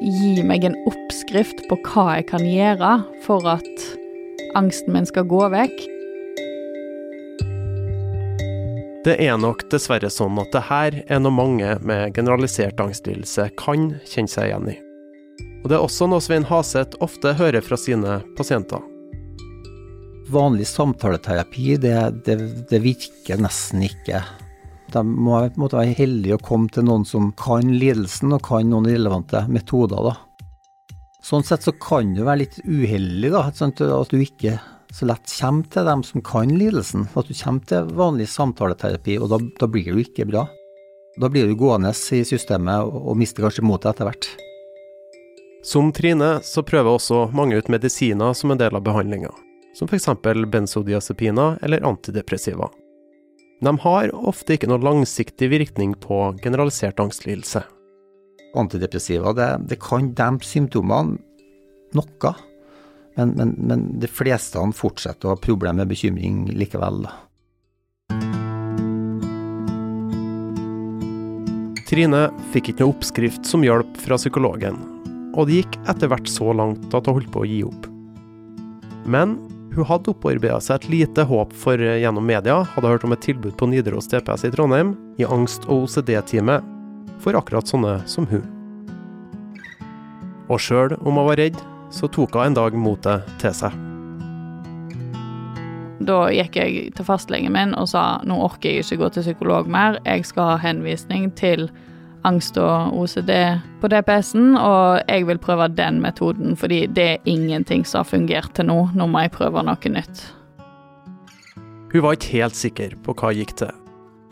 Gi 0.00 0.34
meg 0.44 0.66
en 0.66 0.76
oppskrift 0.90 1.64
på 1.70 1.80
hva 1.86 2.18
jeg 2.18 2.28
kan 2.32 2.44
gjøre 2.44 2.92
for 3.24 3.46
at 3.54 3.88
angsten 4.58 4.96
min 4.96 5.08
skal 5.08 5.28
gå 5.30 5.46
vekk. 5.54 5.89
Det 9.00 9.14
er 9.24 9.38
nok 9.40 9.62
dessverre 9.72 10.10
sånn 10.12 10.36
at 10.42 10.50
det 10.52 10.60
her 10.66 10.96
er 11.08 11.20
noe 11.22 11.32
mange 11.32 11.70
med 11.88 12.12
generalisert 12.12 12.80
angstlidelse 12.84 13.46
kan 13.56 13.94
kjenne 14.04 14.28
seg 14.28 14.50
igjen 14.50 14.66
i. 14.74 14.74
Og 15.62 15.70
det 15.72 15.78
er 15.78 15.84
også 15.86 16.08
noe 16.10 16.20
Svein 16.20 16.44
Haseth 16.44 17.00
ofte 17.00 17.32
hører 17.38 17.64
fra 17.64 17.78
sine 17.80 18.18
pasienter. 18.36 18.82
Vanlig 20.28 20.68
samtaleterapi, 20.68 21.78
det, 21.80 21.94
det, 22.26 22.36
det 22.68 22.80
virker 22.84 23.40
nesten 23.40 23.86
ikke. 23.88 24.20
De 24.92 25.04
må 25.08 25.38
måtte 25.56 25.80
være 25.80 25.96
heldige 25.96 26.36
å 26.36 26.44
komme 26.44 26.68
til 26.68 26.84
noen 26.84 27.06
som 27.08 27.30
kan 27.40 27.72
lidelsen, 27.72 28.34
og 28.36 28.44
kan 28.50 28.68
noen 28.68 28.90
relevante 28.90 29.46
metoder. 29.48 30.10
Da. 30.10 30.98
Sånn 31.24 31.48
sett 31.48 31.64
så 31.64 31.72
kan 31.72 32.12
det 32.18 32.28
være 32.28 32.42
litt 32.44 32.60
uheldig 32.68 33.32
da, 33.32 33.46
at 33.48 34.12
du 34.12 34.20
ikke 34.20 34.58
så 34.92 35.06
lett 35.06 35.30
kommer 35.40 35.66
til 35.70 35.86
dem 35.86 36.02
som 36.06 36.22
kan 36.26 36.50
lidelsen. 36.58 37.06
At 37.14 37.28
du 37.28 37.34
kommer 37.36 37.66
til 37.68 37.90
vanlig 37.96 38.28
samtaleterapi, 38.32 39.18
og 39.22 39.30
da, 39.32 39.38
da 39.60 39.68
blir 39.70 39.92
du 39.94 40.02
ikke 40.02 40.26
bra. 40.30 40.46
Da 41.20 41.28
blir 41.28 41.46
du 41.46 41.56
gående 41.58 41.90
i 41.90 42.22
systemet 42.26 42.86
og, 42.86 42.96
og 43.10 43.18
mister 43.18 43.46
kanskje 43.46 43.66
motet 43.66 43.92
etter 43.92 44.10
hvert. 44.10 44.28
Som 45.66 45.90
Trine 45.92 46.38
så 46.46 46.64
prøver 46.64 46.96
også 46.96 47.26
mange 47.36 47.58
ut 47.58 47.68
medisiner 47.68 48.32
som 48.34 48.52
en 48.52 48.60
del 48.60 48.76
av 48.76 48.84
behandlinga, 48.86 49.30
som 49.76 49.90
f.eks. 49.90 50.08
benzodiazepiner 50.48 51.58
eller 51.62 51.84
antidepressiva. 51.84 52.70
De 53.60 53.74
har 53.82 54.14
ofte 54.16 54.56
ikke 54.56 54.70
noe 54.70 54.80
langsiktig 54.80 55.50
virkning 55.52 55.92
på 56.00 56.30
generalisert 56.40 57.02
angstlidelse. 57.02 57.60
Antidepressiva 58.56 59.34
det, 59.36 59.50
det 59.68 59.78
kan 59.84 60.14
dempe 60.16 60.48
symptomene 60.48 61.20
noe, 61.92 62.32
men, 63.16 63.34
men, 63.36 63.54
men 63.58 63.88
de 64.00 64.08
fleste 64.10 64.60
fortsetter 64.76 65.28
å 65.28 65.34
ha 65.34 65.40
problemer 65.40 65.82
med 65.82 65.90
bekymring 65.90 66.44
likevel. 66.54 67.04
Trine 71.90 72.28
fikk 72.52 72.70
ikke 72.70 72.84
noe 72.84 72.94
oppskrift 72.94 73.48
som 73.48 73.64
hjalp 73.66 73.96
fra 73.98 74.18
psykologen, 74.20 74.76
og 75.34 75.48
det 75.48 75.62
gikk 75.62 75.78
etter 75.90 76.10
hvert 76.10 76.28
så 76.30 76.52
langt 76.54 76.92
at 76.94 77.08
hun 77.08 77.18
holdt 77.18 77.32
på 77.34 77.42
å 77.42 77.48
gi 77.48 77.64
opp. 77.66 77.88
Men 79.10 79.34
hun 79.74 79.86
hadde 79.86 80.12
opparbeida 80.12 80.60
seg 80.62 80.80
et 80.80 80.88
lite 80.90 81.24
håp, 81.26 81.50
for 81.54 81.78
gjennom 81.78 82.26
media 82.26 82.60
hadde 82.74 82.92
hørt 82.92 83.06
om 83.06 83.14
et 83.14 83.22
tilbud 83.26 83.56
på 83.58 83.68
Nidaros 83.70 84.10
DPS 84.10 84.46
i 84.46 84.52
Trondheim 84.54 84.94
i 85.18 85.26
angst- 85.26 85.66
og 85.66 85.88
OCD-teamet 85.88 86.66
for 87.22 87.38
akkurat 87.38 87.66
sånne 87.66 88.00
som 88.10 88.26
hun. 88.30 88.46
Og 90.50 90.58
sjøl 90.62 90.96
om 91.00 91.18
hun 91.18 91.28
var 91.30 91.38
redd, 91.38 91.58
så 91.90 92.08
tok 92.08 92.34
hun 92.38 92.50
en 92.50 92.58
dag 92.58 92.76
motet 92.78 93.26
til 93.42 93.54
seg. 93.56 93.76
Da 96.00 96.30
gikk 96.32 96.56
jeg 96.56 96.90
til 96.96 97.04
fastlegen 97.04 97.52
min 97.52 97.74
og 97.76 97.90
sa 97.92 98.22
nå 98.24 98.38
orker 98.46 98.72
jeg 98.72 98.86
ikke 98.86 99.02
gå 99.02 99.10
til 99.14 99.26
psykolog 99.26 99.68
mer, 99.68 100.00
jeg 100.06 100.24
skal 100.28 100.54
ha 100.54 100.60
henvisning 100.62 101.28
til 101.36 101.68
angst 102.26 102.56
og 102.60 102.96
OCD 103.00 103.32
på 103.80 103.88
DPS-en, 103.88 104.54
og 104.56 105.00
jeg 105.08 105.26
vil 105.28 105.40
prøve 105.40 105.70
den 105.72 106.00
metoden, 106.04 106.56
fordi 106.56 106.84
det 106.86 107.06
er 107.14 107.28
ingenting 107.28 107.86
som 107.88 108.02
har 108.02 108.10
fungert 108.10 108.52
til 108.56 108.68
nå. 108.68 108.78
Nå 108.96 109.08
må 109.08 109.24
jeg 109.24 109.32
prøve 109.36 109.64
noe 109.64 109.92
nytt. 109.92 110.24
Hun 111.90 112.04
var 112.04 112.16
ikke 112.16 112.34
helt 112.38 112.58
sikker 112.58 112.96
på 113.04 113.16
hva 113.18 113.32
gikk 113.34 113.56
til, 113.58 113.72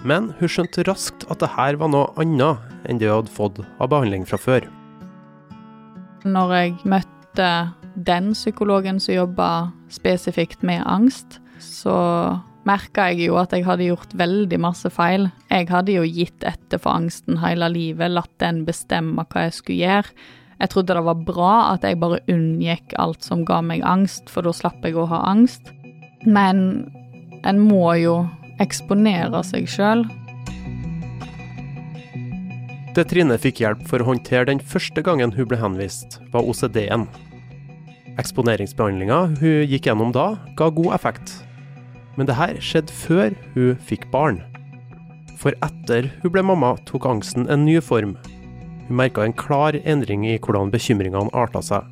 men 0.06 0.32
hun 0.38 0.52
skjønte 0.52 0.84
raskt 0.88 1.26
at 1.32 1.40
det 1.42 1.52
her 1.56 1.80
var 1.80 1.90
noe 1.92 2.12
annet 2.20 2.60
enn 2.88 3.00
det 3.00 3.10
hun 3.10 3.22
hadde 3.22 3.34
fått 3.34 3.62
av 3.80 3.90
behandling 3.90 4.28
fra 4.28 4.38
før. 4.40 4.68
Når 6.28 6.54
jeg 6.54 6.76
møtte 6.84 7.17
møtte 7.38 7.72
den 7.94 8.32
psykologen 8.32 8.98
som 9.00 9.14
jobba 9.14 9.70
spesifikt 9.90 10.62
med 10.62 10.82
angst, 10.86 11.40
så 11.58 12.38
merka 12.66 13.08
jeg 13.10 13.28
jo 13.28 13.38
at 13.38 13.52
jeg 13.52 13.64
hadde 13.64 13.88
gjort 13.88 14.14
veldig 14.14 14.58
masse 14.60 14.90
feil. 14.90 15.30
Jeg 15.50 15.68
hadde 15.70 15.94
jo 15.94 16.02
gitt 16.04 16.44
etter 16.44 16.78
for 16.78 16.94
angsten 16.94 17.38
hele 17.38 17.68
livet, 17.70 18.10
latt 18.10 18.32
den 18.38 18.64
bestemme 18.66 19.24
hva 19.24 19.46
jeg 19.46 19.54
skulle 19.56 19.86
gjøre. 19.86 20.14
Jeg 20.58 20.70
trodde 20.70 20.94
det 20.94 21.04
var 21.06 21.22
bra 21.22 21.54
at 21.74 21.84
jeg 21.86 22.00
bare 22.00 22.20
unngikk 22.28 22.94
alt 22.98 23.22
som 23.22 23.44
ga 23.46 23.60
meg 23.62 23.82
angst, 23.86 24.28
for 24.28 24.42
da 24.42 24.52
slapp 24.52 24.82
jeg 24.84 24.98
å 24.98 25.06
ha 25.06 25.22
angst. 25.30 25.70
Men 26.26 26.90
en 27.46 27.62
må 27.62 27.94
jo 27.98 28.24
eksponere 28.58 29.44
seg 29.46 29.70
sjøl. 29.70 30.02
Det 32.98 33.06
Trine 33.06 33.38
fikk 33.38 33.62
hjelp 33.62 33.86
for 33.86 34.02
å 34.02 34.10
håndtere 34.10 34.50
den 34.50 34.58
første 34.58 35.04
gangen 35.06 35.30
hun 35.36 35.46
ble 35.46 35.60
henvist, 35.60 36.18
var 36.34 36.42
OCD-en. 36.42 37.06
Eksponeringsbehandlinga 38.18 39.18
hun 39.38 39.68
gikk 39.70 39.86
gjennom 39.86 40.10
da, 40.14 40.32
ga 40.58 40.68
god 40.74 40.94
effekt. 40.96 41.36
Men 42.18 42.26
det 42.26 42.34
her 42.34 42.56
skjedde 42.58 42.94
før 42.94 43.36
hun 43.54 43.78
fikk 43.86 44.08
barn. 44.10 44.40
For 45.38 45.54
etter 45.62 46.08
hun 46.24 46.32
ble 46.34 46.42
mamma, 46.42 46.72
tok 46.88 47.06
angsten 47.06 47.46
en 47.46 47.62
ny 47.66 47.78
form. 47.84 48.16
Hun 48.88 48.98
merka 48.98 49.22
en 49.22 49.36
klar 49.38 49.78
endring 49.84 50.26
i 50.26 50.34
hvordan 50.42 50.72
bekymringene 50.74 51.30
arta 51.30 51.62
seg. 51.62 51.86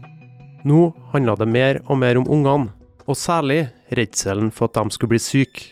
Nå 0.67 0.91
handla 1.13 1.37
det 1.39 1.47
mer 1.47 1.79
og 1.87 2.01
mer 2.03 2.19
om 2.19 2.27
ungene, 2.27 2.73
og 3.07 3.15
særlig 3.15 3.69
redselen 3.95 4.51
for 4.51 4.67
at 4.67 4.81
de 4.81 4.91
skulle 4.91 5.15
bli 5.15 5.23
syke. 5.23 5.71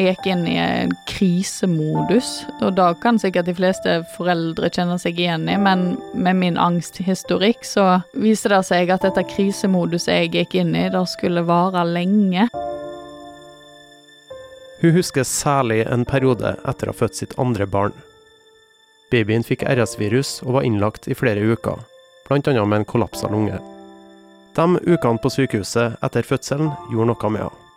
Jeg 0.00 0.14
gikk 0.14 0.26
inn 0.32 0.46
i 0.48 0.54
en 0.56 0.92
krisemodus, 1.04 2.28
og 2.64 2.78
da 2.78 2.86
kan 3.02 3.18
sikkert 3.20 3.50
de 3.50 3.52
fleste 3.58 3.98
foreldre 4.14 4.70
kjenne 4.72 4.96
seg 4.96 5.18
igjen 5.20 5.44
i, 5.52 5.58
men 5.60 5.98
med 6.16 6.38
min 6.40 6.56
angsthistorikk 6.56 7.66
så 7.68 7.84
viser 8.16 8.54
det 8.54 8.62
seg 8.70 8.94
at 8.94 9.04
dette 9.04 9.26
krisemoduset 9.28 10.14
jeg 10.14 10.32
gikk 10.38 10.56
inn 10.62 10.72
i, 10.72 10.86
det 10.88 11.04
skulle 11.12 11.44
vare 11.44 11.84
lenge. 11.84 12.48
Hun 14.80 14.96
husker 14.96 15.28
særlig 15.28 15.82
en 15.84 16.08
periode 16.08 16.56
etter 16.64 16.88
å 16.88 16.96
ha 16.96 17.00
født 17.04 17.20
sitt 17.20 17.36
andre 17.36 17.68
barn. 17.68 17.92
Babyen 19.12 19.44
fikk 19.44 19.68
RS-virus 19.68 20.38
og 20.46 20.62
var 20.62 20.64
innlagt 20.64 21.12
i 21.12 21.18
flere 21.18 21.44
uker, 21.44 21.76
bl.a. 22.24 22.40
med 22.64 22.78
en 22.78 22.88
kollapsa 22.88 23.28
lunge. 23.28 23.60
De 24.56 24.70
ukene 24.80 25.20
på 25.20 25.36
sykehuset 25.36 26.00
etter 26.00 26.24
fødselen 26.24 26.72
gjorde 26.88 27.12
noe 27.12 27.36
med 27.36 27.50
henne. 27.50 27.69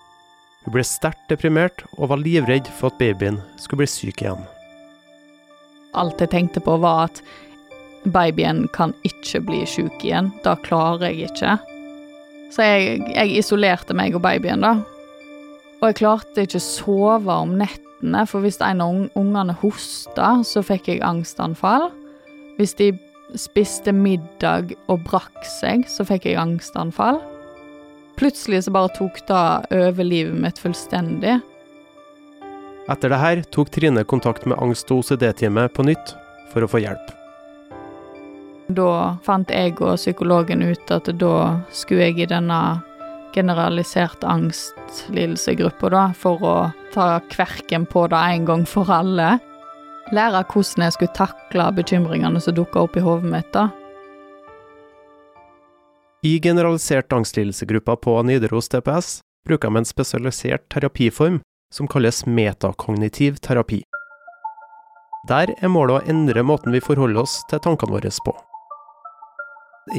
Hun 0.63 0.75
ble 0.77 0.83
sterkt 0.87 1.25
deprimert 1.31 1.83
og 1.97 2.09
var 2.13 2.21
livredd 2.21 2.69
for 2.77 2.91
at 2.91 2.99
babyen 3.01 3.41
skulle 3.59 3.83
bli 3.83 3.89
syk 3.91 4.23
igjen. 4.23 4.45
Alt 5.93 6.21
jeg 6.23 6.31
tenkte 6.31 6.63
på, 6.63 6.77
var 6.81 7.09
at 7.09 7.21
babyen 8.09 8.65
kan 8.73 8.95
ikke 9.07 9.43
bli 9.45 9.61
syk 9.69 10.03
igjen. 10.03 10.31
Det 10.45 10.55
klarer 10.65 11.11
jeg 11.11 11.29
ikke. 11.29 11.57
Så 12.53 12.65
jeg, 12.65 13.01
jeg 13.11 13.37
isolerte 13.41 13.95
meg 13.97 14.15
og 14.15 14.23
babyen, 14.25 14.63
da. 14.63 14.77
Og 15.81 15.89
jeg 15.89 15.99
klarte 15.99 16.45
ikke 16.45 16.61
å 16.61 16.63
sove 16.63 17.39
om 17.43 17.57
nettene, 17.59 18.23
for 18.29 18.45
hvis 18.45 18.61
en 18.63 18.83
av 18.83 19.19
ungene 19.19 19.55
hosta, 19.59 20.37
så 20.47 20.63
fikk 20.63 20.93
jeg 20.93 21.03
angstanfall. 21.05 21.89
Hvis 22.59 22.77
de 22.79 22.93
spiste 23.39 23.91
middag 23.95 24.75
og 24.87 25.03
brakk 25.09 25.43
seg, 25.59 25.87
så 25.89 26.05
fikk 26.07 26.29
jeg 26.29 26.39
angstanfall. 26.39 27.19
Plutselig 28.19 28.63
så 28.63 28.71
bare 28.71 28.91
tok 28.97 29.19
det 29.27 29.43
over 29.73 30.05
livet 30.05 30.37
mitt 30.37 30.61
fullstendig. 30.61 31.39
Etter 32.91 33.13
det 33.13 33.19
her 33.19 33.41
tok 33.55 33.71
Trine 33.71 34.03
kontakt 34.03 34.45
med 34.45 34.59
angst- 34.61 34.91
og 34.91 35.03
OCD-teamet 35.03 35.73
på 35.73 35.85
nytt 35.87 36.15
for 36.51 36.65
å 36.65 36.69
få 36.69 36.83
hjelp. 36.83 37.13
Da 38.73 39.17
fant 39.23 39.51
jeg 39.51 39.75
og 39.81 39.97
psykologen 39.99 40.63
ut 40.63 40.91
at 40.91 41.09
da 41.19 41.35
skulle 41.71 42.09
jeg 42.09 42.23
i 42.23 42.31
denne 42.31 42.59
generalisert 43.33 44.23
angstlidelsegruppa, 44.23 45.89
da, 45.89 46.03
for 46.13 46.43
å 46.45 46.55
ta 46.93 47.17
kverken 47.31 47.87
på 47.89 48.05
det 48.11 48.21
en 48.35 48.45
gang 48.45 48.65
for 48.69 48.91
alle. 48.93 49.39
Lære 50.13 50.43
hvordan 50.51 50.85
jeg 50.85 50.95
skulle 50.97 51.17
takle 51.17 51.69
bekymringene 51.79 52.41
som 52.43 52.55
dukka 52.55 52.85
opp 52.85 52.99
i 52.99 53.03
hodet 53.03 53.31
mitt. 53.31 53.49
da. 53.55 53.69
I 56.25 56.39
generalisert 56.39 57.13
angstlidelsegruppa 57.13 57.95
på 57.95 58.23
Nidaros 58.23 58.69
DPS 58.69 59.21
bruker 59.47 59.67
de 59.67 59.77
en 59.77 59.85
spesialisert 59.85 60.69
terapiform 60.71 61.41
som 61.73 61.87
kalles 61.87 62.21
metakognitiv 62.25 63.41
terapi. 63.43 63.81
Der 65.27 65.51
er 65.57 65.71
målet 65.73 65.97
å 65.97 66.13
endre 66.13 66.45
måten 66.47 66.71
vi 66.71 66.79
forholder 66.79 67.25
oss 67.25 67.33
til 67.51 67.59
tankene 67.65 67.91
våre 67.97 68.11
på. 68.23 68.33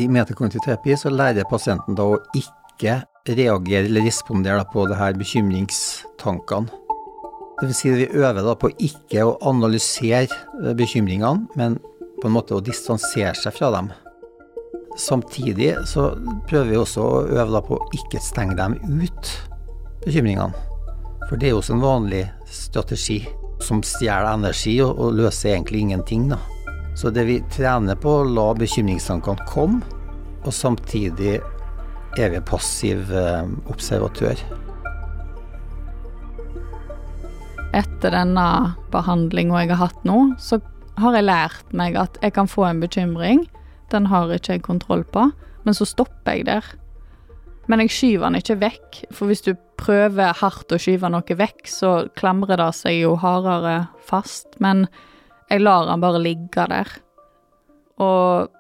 I 0.01 0.07
metakognitiv 0.09 0.65
terapi 0.65 0.97
så 0.97 1.13
lærer 1.13 1.45
pasienten 1.51 1.99
da 1.99 2.07
å 2.15 2.23
ikke 2.33 3.03
reagere 3.29 3.85
eller 3.85 4.09
respondere 4.09 4.65
på 4.73 4.87
det 4.89 4.97
her 4.97 5.21
bekymringstankene. 5.21 6.73
Vil 7.61 7.77
si 7.77 7.93
vi 7.93 8.09
øver 8.09 8.41
da 8.49 8.57
på 8.57 8.73
ikke 8.81 9.29
å 9.29 9.37
analysere 9.53 10.73
bekymringene, 10.73 11.53
men 11.55 11.77
på 12.23 12.33
en 12.33 12.37
måte 12.39 12.57
å 12.57 12.65
distansere 12.65 13.37
seg 13.37 13.61
fra 13.61 13.75
dem. 13.77 13.93
Samtidig 14.97 15.73
så 15.91 16.13
prøver 16.49 16.71
vi 16.71 16.79
også 16.79 17.03
å 17.03 17.23
øve 17.27 17.51
da 17.51 17.63
på 17.65 17.79
å 17.79 17.89
ikke 17.97 18.23
stenge 18.23 18.55
dem 18.59 18.77
ut, 19.03 19.31
bekymringene. 20.05 20.55
For 21.29 21.41
det 21.41 21.49
er 21.49 21.55
jo 21.55 21.63
også 21.63 21.75
en 21.75 21.83
vanlig 21.83 22.25
strategi 22.47 23.23
som 23.65 23.81
stjeler 23.87 24.35
energi 24.35 24.77
og, 24.85 24.99
og 25.01 25.17
løser 25.19 25.55
egentlig 25.55 25.85
ingenting, 25.87 26.29
da. 26.31 26.39
Så 26.95 27.11
det 27.11 27.25
vi 27.27 27.41
trener 27.51 27.99
på, 27.99 28.21
å 28.21 28.29
la 28.29 28.53
bekymringstankene 28.55 29.49
komme, 29.51 29.83
og 30.45 30.53
samtidig 30.55 31.41
er 32.21 32.31
vi 32.31 32.43
passiv 32.47 33.11
eh, 33.11 33.43
observatør. 33.73 34.39
Etter 37.75 38.15
denne 38.15 38.47
behandlinga 38.95 39.65
jeg 39.65 39.73
har 39.73 39.89
hatt 39.89 40.07
nå, 40.07 40.21
så 40.39 40.61
har 41.03 41.17
jeg 41.19 41.27
lært 41.27 41.75
meg 41.75 41.99
at 41.99 42.21
jeg 42.23 42.37
kan 42.37 42.47
få 42.47 42.69
en 42.69 42.85
bekymring. 42.85 43.43
Den 43.93 44.09
har 44.13 44.33
ikke 44.33 44.57
jeg 44.57 44.65
kontroll 44.65 45.05
på, 45.05 45.29
men 45.65 45.77
så 45.77 45.87
stopper 45.89 46.39
jeg 46.39 46.49
der. 46.49 46.65
Men 47.71 47.81
jeg 47.81 47.95
skyver 47.95 48.29
den 48.29 48.41
ikke 48.41 48.61
vekk, 48.61 48.99
for 49.15 49.31
hvis 49.31 49.45
du 49.47 49.55
prøver 49.81 50.37
hardt 50.41 50.73
å 50.73 50.81
skyve 50.81 51.09
noe 51.13 51.37
vekk, 51.39 51.65
så 51.71 51.93
klamrer 52.19 52.61
det 52.61 52.73
seg 52.77 53.01
jo 53.01 53.15
hardere 53.21 53.87
fast. 54.05 54.59
Men 54.61 54.87
jeg 55.51 55.65
lar 55.65 55.89
den 55.89 56.03
bare 56.05 56.21
ligge 56.23 56.67
der. 56.71 56.91
Og 58.03 58.51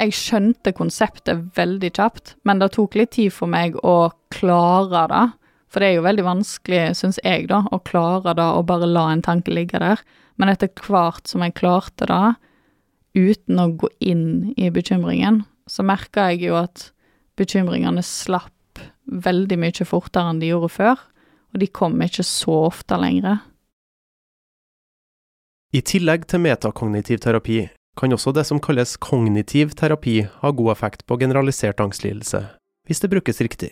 jeg 0.00 0.16
skjønte 0.16 0.72
konseptet 0.76 1.50
veldig 1.56 1.90
kjapt, 1.98 2.34
men 2.48 2.62
det 2.62 2.72
tok 2.76 2.96
litt 2.96 3.12
tid 3.18 3.34
for 3.36 3.50
meg 3.52 3.76
å 3.84 4.12
klare 4.32 5.04
det. 5.12 5.26
For 5.70 5.82
det 5.82 5.90
er 5.90 5.98
jo 5.98 6.06
veldig 6.06 6.26
vanskelig, 6.26 6.84
syns 6.98 7.20
jeg, 7.22 7.46
da, 7.50 7.60
å 7.70 7.78
klare 7.86 8.32
det 8.34 8.46
og 8.56 8.64
bare 8.70 8.88
la 8.90 9.10
en 9.12 9.22
tanke 9.22 9.52
ligge 9.54 9.78
der. 9.82 10.00
Men 10.40 10.50
etter 10.50 10.72
hvert 10.86 11.28
som 11.30 11.44
jeg 11.44 11.54
klarte 11.60 12.08
det, 12.08 12.22
uten 13.16 13.60
å 13.60 13.70
gå 13.80 13.90
inn 14.00 14.52
i 14.56 14.70
bekymringen, 14.72 15.42
så 15.66 15.84
merka 15.86 16.30
jeg 16.30 16.48
jo 16.48 16.58
at 16.60 16.90
bekymringene 17.38 18.02
slapp 18.04 18.82
veldig 19.10 19.58
mye 19.60 19.86
fortere 19.86 20.30
enn 20.30 20.42
de 20.42 20.50
gjorde 20.52 20.72
før, 20.74 21.00
og 21.50 21.62
de 21.62 21.66
kom 21.66 21.98
ikke 22.04 22.24
så 22.26 22.56
ofte 22.68 22.98
lenger. 23.00 23.40
I 25.70 25.82
tillegg 25.86 26.26
til 26.30 26.42
metakognitiv 26.42 27.20
terapi 27.22 27.68
kan 27.98 28.14
også 28.14 28.32
det 28.34 28.46
som 28.48 28.58
kalles 28.62 28.96
kognitiv 29.02 29.74
terapi 29.78 30.22
ha 30.42 30.50
god 30.50 30.72
effekt 30.72 31.04
på 31.06 31.18
generalisert 31.20 31.82
angstlidelse, 31.82 32.42
hvis 32.86 33.02
det 33.02 33.10
brukes 33.12 33.42
riktig. 33.42 33.70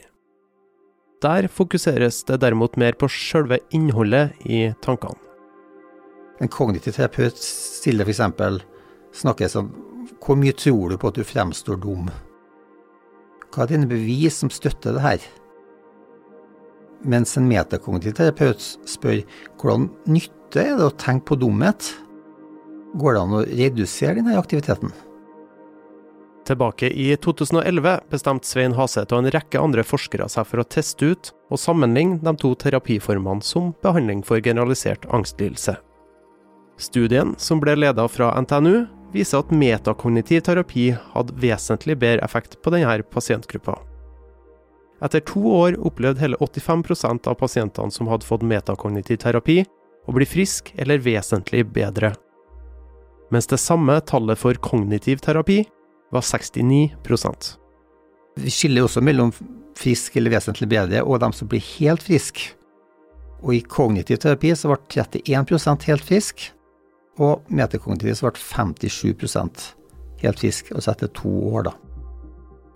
Der 1.23 1.49
fokuseres 1.51 2.23
det 2.29 2.39
derimot 2.45 2.77
mer 2.79 2.95
på 2.95 3.09
selve 3.11 3.59
innholdet 3.75 4.37
i 4.47 4.69
tankene. 4.85 5.19
En 6.39 6.51
kognitiv 6.51 6.95
terapeut 6.95 7.39
stiller 7.43 8.07
f.eks. 8.07 8.63
snakker 9.15 9.51
sånn 9.53 9.71
Hvor 10.19 10.39
mye 10.41 10.55
tror 10.57 10.91
du 10.91 10.99
på 10.99 11.11
at 11.11 11.19
du 11.19 11.25
fremstår 11.27 11.79
dum? 11.83 12.09
Hva 13.49 13.65
er 13.65 13.73
dine 13.73 13.89
bevis 13.89 14.41
som 14.43 14.51
støtter 14.53 14.97
det 14.97 15.05
her? 15.05 15.27
Mens 17.09 17.37
en 17.39 17.47
metakognitiv 17.49 18.17
terapeut 18.19 18.65
spør 18.89 19.23
hvordan 19.61 19.89
nytte 20.11 20.65
er 20.65 20.79
det 20.79 20.89
å 20.89 20.97
tenke 20.99 21.31
på 21.31 21.39
dumhet? 21.41 21.93
Går 22.99 23.15
det 23.15 23.23
an 23.23 23.37
å 23.37 23.45
redusere 23.47 24.19
denne 24.19 24.39
aktiviteten? 24.41 24.93
Tilbake 26.49 26.89
i 26.89 27.11
2011 27.21 28.09
bestemte 28.09 28.49
Svein 28.49 28.73
Haseth 28.73 29.13
og 29.13 29.21
en 29.21 29.33
rekke 29.35 29.61
andre 29.61 29.85
forskere 29.85 30.31
seg 30.33 30.47
for 30.49 30.63
å 30.63 30.69
teste 30.73 31.11
ut 31.13 31.33
og 31.53 31.61
sammenligne 31.61 32.23
de 32.25 32.33
to 32.41 32.55
terapiformene 32.57 33.45
som 33.45 33.75
behandling 33.85 34.23
for 34.25 34.41
generalisert 34.41 35.05
angstlidelse. 35.13 35.77
Studien, 36.81 37.35
som 37.37 37.61
ble 37.61 37.75
ledet 37.77 38.07
fra 38.15 38.31
NTNU, 38.41 38.87
viser 39.13 39.43
at 39.43 39.53
metakognitiv 39.55 40.45
terapi 40.47 40.91
hadde 41.15 41.37
vesentlig 41.41 41.97
bedre 41.99 42.25
effekt 42.25 42.59
på 42.63 42.73
denne 42.75 43.03
pasientgruppa. 43.13 43.79
Etter 45.05 45.23
to 45.23 45.41
år 45.55 45.77
opplevde 45.87 46.21
hele 46.25 46.39
85% 46.43 47.29
av 47.31 47.37
pasientene 47.39 47.95
som 47.95 48.11
hadde 48.11 48.27
fått 48.27 48.43
metakognitiv 48.43 49.21
terapi, 49.23 49.63
å 50.09 50.15
bli 50.17 50.27
frisk 50.27 50.73
eller 50.81 51.03
vesentlig 51.05 51.67
bedre. 51.71 52.15
Mens 53.31 53.47
det 53.47 53.61
samme 53.61 53.99
tallet 54.09 54.41
for 54.41 54.57
kognitiv 54.65 55.21
terapi 55.21 55.61
var 56.11 56.25
69% 56.25 57.49
Vi 58.41 58.51
skiller 58.51 58.87
også 58.87 59.03
mellom 59.05 59.33
frisk 59.77 60.17
eller 60.17 60.33
vesentlig 60.33 60.69
bedre 60.71 61.03
og 61.05 61.21
dem 61.21 61.35
som 61.37 61.49
blir 61.51 61.63
helt 61.77 62.03
friske. 62.03 62.55
Og 63.43 63.55
i 63.55 63.61
kognitiv 63.61 64.23
terapi 64.23 64.55
så 64.57 64.73
ble 64.73 64.79
31% 65.05 65.87
helt 65.91 66.07
frisk, 66.07 66.49
og 67.19 67.51
metakognitivt 67.51 68.21
så 68.21 68.31
ble 68.31 68.41
57% 68.41 69.67
helt 70.23 70.41
frisk, 70.41 70.73
altså 70.75 70.95
etter 70.95 71.11
to 71.15 71.31
år, 71.53 71.69
da. 71.69 71.75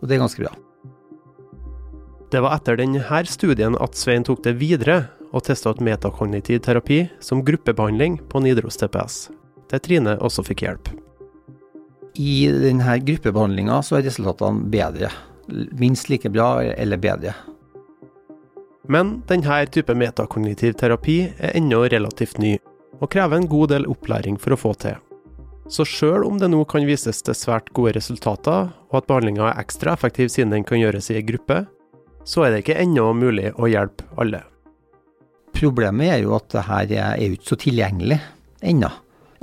Og 0.02 0.08
det 0.08 0.16
er 0.16 0.22
ganske 0.22 0.44
bra. 0.44 0.52
Det 2.32 2.40
var 2.40 2.56
etter 2.56 2.78
denne 2.80 3.22
studien 3.28 3.76
at 3.76 3.98
Svein 3.98 4.24
tok 4.24 4.42
det 4.46 4.56
videre 4.60 5.04
og 5.32 5.44
testa 5.46 5.72
ut 5.72 5.82
metakognitiv 5.84 6.62
terapi 6.64 7.04
som 7.20 7.42
gruppebehandling 7.44 8.18
på 8.28 8.40
Nidaros 8.40 8.80
TPS, 8.80 9.30
der 9.70 9.82
Trine 9.84 10.16
også 10.20 10.44
fikk 10.46 10.64
hjelp. 10.66 10.90
I 12.20 12.48
denne 12.48 12.98
gruppebehandlinga 13.04 13.80
så 13.84 13.98
er 13.98 14.06
resultatene 14.08 14.68
bedre. 14.72 15.12
Minst 15.78 16.10
like 16.12 16.30
bra 16.32 16.62
eller 16.62 17.00
bedre. 17.00 17.34
Men 18.88 19.20
denne 19.28 19.62
type 19.72 19.94
metakognitiv 19.96 20.74
terapi 20.80 21.18
er 21.38 21.56
ennå 21.56 21.84
relativt 21.92 22.40
ny, 22.42 22.56
og 23.02 23.10
krever 23.10 23.40
en 23.40 23.48
god 23.50 23.72
del 23.74 23.88
opplæring 23.90 24.38
for 24.38 24.54
å 24.54 24.60
få 24.60 24.72
til. 24.78 25.00
Så 25.72 25.86
sjøl 25.88 26.26
om 26.26 26.38
det 26.38 26.50
nå 26.52 26.62
kan 26.70 26.86
vises 26.86 27.22
til 27.24 27.36
svært 27.38 27.70
gode 27.74 27.96
resultater, 27.96 28.70
og 28.90 28.98
at 28.98 29.08
behandlinga 29.08 29.48
er 29.48 29.62
ekstra 29.62 29.96
effektiv 29.96 30.30
siden 30.30 30.54
den 30.54 30.66
kan 30.68 30.80
gjøres 30.80 31.10
i 31.10 31.18
ei 31.18 31.26
gruppe, 31.26 31.64
så 32.28 32.44
er 32.44 32.52
det 32.52 32.62
ikke 32.62 32.78
ennå 32.82 33.08
mulig 33.18 33.50
å 33.58 33.70
hjelpe 33.70 34.06
alle. 34.20 34.44
Problemet 35.52 36.14
er 36.14 36.22
jo 36.22 36.36
at 36.36 36.50
det 36.54 36.66
her 36.68 36.94
er 36.98 37.24
jo 37.24 37.36
ikke 37.36 37.50
så 37.52 37.58
tilgjengelig 37.64 38.20
ennå. 38.62 38.90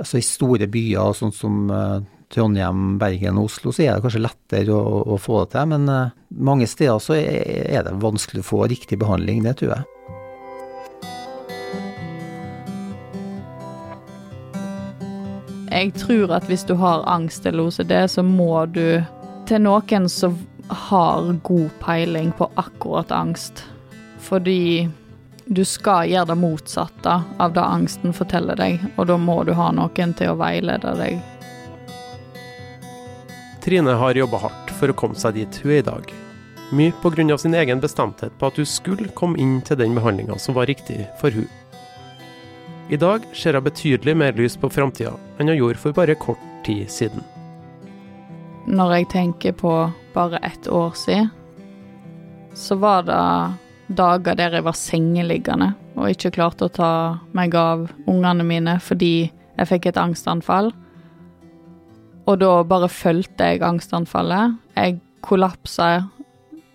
Altså 0.00 0.18
I 0.18 0.24
store 0.24 0.68
byer 0.70 1.12
sånn 1.16 1.34
som 1.36 1.68
eh, 1.70 2.00
Trondheim, 2.30 2.98
Bergen 3.00 3.38
og 3.40 3.50
Oslo, 3.50 3.72
så 3.74 3.84
er 3.84 3.96
det 3.96 4.04
kanskje 4.04 4.22
lettere 4.22 4.74
å, 4.74 5.00
å 5.14 5.18
få 5.20 5.42
det 5.42 5.56
til. 5.56 5.70
Men 5.72 5.88
uh, 5.90 6.12
mange 6.46 6.68
steder 6.70 7.00
så 7.02 7.16
er, 7.18 7.82
det 7.86 7.96
vanskelig 8.02 8.44
å 8.44 8.50
få 8.52 8.60
riktig 8.70 9.00
behandling, 9.02 9.42
det 9.46 9.56
tror 9.58 9.74
jeg. 9.74 9.88
Jeg 15.70 15.92
tror 15.94 16.32
at 16.34 16.46
hvis 16.50 16.64
du 16.66 16.74
har 16.74 17.04
angst 17.06 17.46
eller 17.46 17.70
OCD, 17.70 17.92
så 18.10 18.22
må 18.26 18.66
du 18.66 19.02
til 19.46 19.62
noen 19.62 20.08
som 20.10 20.38
har 20.70 21.32
god 21.46 21.70
peiling 21.82 22.32
på 22.38 22.50
akkurat 22.58 23.12
angst. 23.14 23.64
Fordi 24.18 24.88
du 25.46 25.64
skal 25.64 26.10
gjøre 26.10 26.32
det 26.32 26.38
motsatte 26.38 27.14
av 27.38 27.54
det 27.54 27.62
angsten 27.62 28.14
forteller 28.14 28.58
deg, 28.58 28.82
og 28.96 29.08
da 29.10 29.18
må 29.18 29.42
du 29.46 29.54
ha 29.58 29.70
noen 29.74 30.14
til 30.14 30.32
å 30.32 30.38
veilede 30.38 30.94
deg 30.98 31.18
Trine 33.60 33.92
har 33.98 34.16
jobba 34.16 34.38
hardt 34.40 34.70
for 34.78 34.88
å 34.88 34.96
komme 34.96 35.18
seg 35.20 35.34
dit 35.36 35.56
hun 35.60 35.72
er 35.74 35.82
i 35.82 35.84
dag. 35.84 36.12
Mye 36.72 36.94
pga. 37.02 37.36
sin 37.38 37.54
egen 37.54 37.80
bestemthet 37.80 38.32
på 38.38 38.46
at 38.46 38.56
hun 38.56 38.66
skulle 38.66 39.12
komme 39.12 39.38
inn 39.38 39.60
til 39.60 39.76
den 39.76 39.94
behandlinga 39.94 40.38
som 40.38 40.54
var 40.54 40.66
riktig 40.70 41.04
for 41.20 41.30
hun. 41.30 41.48
I 42.90 42.96
dag 42.96 43.22
ser 43.32 43.54
hun 43.54 43.62
betydelig 43.62 44.16
mer 44.18 44.32
lys 44.34 44.56
på 44.58 44.66
framtida 44.74 45.12
enn 45.38 45.46
hun 45.46 45.58
gjorde 45.60 45.78
for 45.78 45.94
bare 45.94 46.16
kort 46.18 46.42
tid 46.66 46.90
siden. 46.90 47.22
Når 48.66 48.94
jeg 48.96 49.08
tenker 49.12 49.54
på 49.54 49.74
bare 50.14 50.40
ett 50.42 50.66
år 50.66 50.96
siden, 50.98 51.30
så 52.54 52.74
var 52.82 53.06
det 53.06 53.94
dager 53.94 54.34
der 54.34 54.58
jeg 54.58 54.66
var 54.66 54.74
sengeliggende 54.74 55.70
og 55.94 56.10
ikke 56.10 56.34
klarte 56.34 56.66
å 56.66 56.74
ta 56.74 56.92
meg 57.30 57.54
av 57.54 57.86
ungene 58.10 58.46
mine 58.46 58.76
fordi 58.82 59.30
jeg 59.30 59.70
fikk 59.70 59.90
et 59.92 60.00
angstanfall. 60.00 60.72
Og 62.26 62.42
da 62.42 62.52
bare 62.66 62.90
fulgte 62.90 63.52
jeg 63.52 63.62
angstanfallet. 63.66 64.58
Jeg 64.74 64.98
kollapsa 65.22 66.08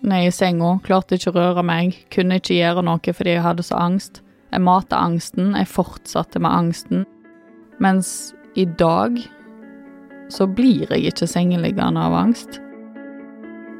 ned 0.00 0.30
i 0.30 0.32
senga, 0.32 0.78
klarte 0.84 1.20
ikke 1.20 1.34
å 1.34 1.36
røre 1.36 1.64
meg, 1.66 2.06
kunne 2.08 2.40
ikke 2.40 2.56
gjøre 2.56 2.84
noe 2.88 3.12
fordi 3.12 3.36
jeg 3.36 3.44
hadde 3.44 3.68
så 3.68 3.84
angst. 3.84 4.22
Jeg 4.52 4.62
mata 4.62 5.00
angsten, 5.02 5.54
jeg 5.56 5.68
fortsatte 5.68 6.40
med 6.42 6.52
angsten. 6.52 7.06
Mens 7.82 8.34
i 8.56 8.64
dag 8.64 9.18
så 10.32 10.46
blir 10.48 10.86
jeg 10.90 11.10
ikke 11.10 11.28
sengeliggende 11.30 12.02
av 12.02 12.14
angst. 12.16 12.60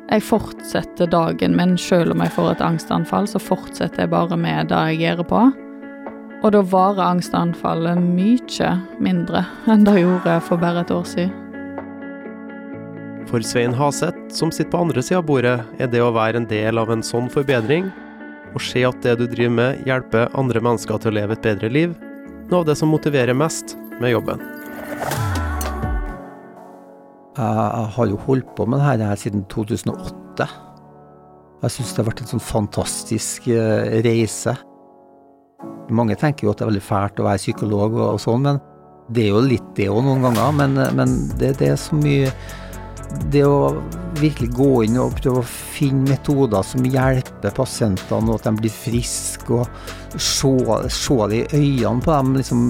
Jeg 0.07 0.23
fortsetter 0.23 1.09
dagen 1.11 1.57
min 1.59 1.75
selv 1.81 2.15
om 2.15 2.21
jeg 2.23 2.35
får 2.37 2.53
et 2.53 2.67
angstanfall, 2.67 3.27
så 3.27 3.43
fortsetter 3.43 4.05
jeg 4.05 4.13
bare 4.13 4.39
med 4.39 4.71
det 4.71 4.83
jeg 4.93 5.01
gjør 5.03 5.25
på. 5.33 5.41
Og 6.45 6.53
da 6.55 6.61
varer 6.63 7.03
angstanfallet 7.09 7.99
mye 7.99 8.71
mindre 9.03 9.43
enn 9.73 9.87
det 9.89 9.97
gjorde 9.99 10.39
for 10.47 10.63
bare 10.63 10.85
et 10.85 10.95
år 10.95 11.09
siden. 11.09 11.43
For 13.27 13.43
Svein 13.43 13.75
Haseth, 13.75 14.29
som 14.31 14.53
sitter 14.55 14.71
på 14.71 14.85
andre 14.85 15.03
sida 15.03 15.19
av 15.19 15.27
bordet, 15.27 15.57
er 15.83 15.89
det 15.91 15.99
å 15.99 16.13
være 16.15 16.39
en 16.39 16.47
del 16.47 16.79
av 16.79 16.93
en 16.95 17.03
sånn 17.03 17.27
forbedring, 17.33 17.89
og 18.57 18.65
se 18.65 18.83
at 18.89 19.03
det 19.05 19.19
du 19.21 19.27
driver 19.29 19.53
med, 19.53 19.83
hjelper 19.89 20.33
andre 20.41 20.63
mennesker 20.65 21.01
til 21.03 21.13
å 21.13 21.19
leve 21.19 21.37
et 21.37 21.45
bedre 21.45 21.69
liv, 21.73 21.97
noe 22.49 22.63
av 22.63 22.69
det 22.71 22.77
som 22.81 22.89
motiverer 22.89 23.37
mest 23.37 23.77
med 24.01 24.15
jobben. 24.15 24.41
Jeg 27.37 27.89
har 27.93 28.09
jo 28.09 28.21
holdt 28.25 28.55
på 28.57 28.65
med 28.65 28.81
dette 28.81 29.11
her 29.11 29.19
siden 29.21 29.43
2008. 29.53 30.47
Jeg 31.67 31.75
syns 31.75 31.93
det 31.93 32.01
har 32.01 32.09
vært 32.09 32.23
en 32.25 32.31
sånn 32.31 32.45
fantastisk 32.45 33.51
eh, 33.53 33.99
reise. 34.07 34.55
Mange 35.93 36.17
tenker 36.19 36.47
jo 36.47 36.55
at 36.55 36.61
det 36.61 36.67
er 36.67 36.73
veldig 36.73 36.85
fælt 36.85 37.21
å 37.21 37.27
være 37.27 37.43
psykolog 37.43 37.99
og, 37.99 38.21
sånn, 38.23 38.49
men 38.49 38.63
det 39.13 39.27
er 39.27 39.35
jo 39.35 39.43
litt 39.45 39.69
det 39.77 39.91
òg 39.93 40.01
noen 40.07 40.25
ganger. 40.25 40.57
Men, 40.57 40.81
men 40.97 41.15
det, 41.37 41.59
det, 41.61 41.75
er 41.75 41.81
så 41.81 41.99
mye 41.99 42.33
Det 43.33 43.45
å 43.47 43.77
virkelig 44.17 44.49
gå 44.57 44.71
inn 44.87 44.99
og 45.01 45.17
prøve 45.19 45.43
å 45.43 45.47
finne 45.47 46.09
metoder 46.09 46.65
som 46.67 46.87
hjelper 46.89 47.55
pasientene, 47.57 48.31
og 48.33 48.41
at 48.41 48.49
de 48.49 48.63
blir 48.63 48.73
friske, 48.73 49.61
og 49.61 50.19
se, 50.19 50.53
se 50.93 51.19
det 51.33 51.43
i 51.53 51.63
øynene 51.85 52.05
på 52.05 52.13
dem 52.15 52.37
liksom, 52.39 52.67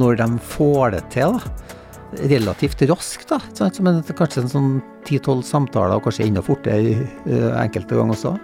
når 0.00 0.22
de 0.22 0.30
får 0.54 0.96
det 0.96 1.04
til. 1.14 1.38
da 1.38 1.76
relativt 2.12 2.82
raskt, 2.88 3.28
da. 3.28 3.68
Men 3.84 4.00
kanskje 4.02 4.44
en 4.44 4.52
sånn 4.52 4.70
ti-tolv 5.06 5.44
samtaler, 5.46 5.98
og 5.98 6.06
kanskje 6.06 6.26
enda 6.28 6.42
fortere 6.44 6.96
uh, 7.26 7.52
enkelte 7.60 7.98
ganger 7.98 8.16
også. 8.16 8.34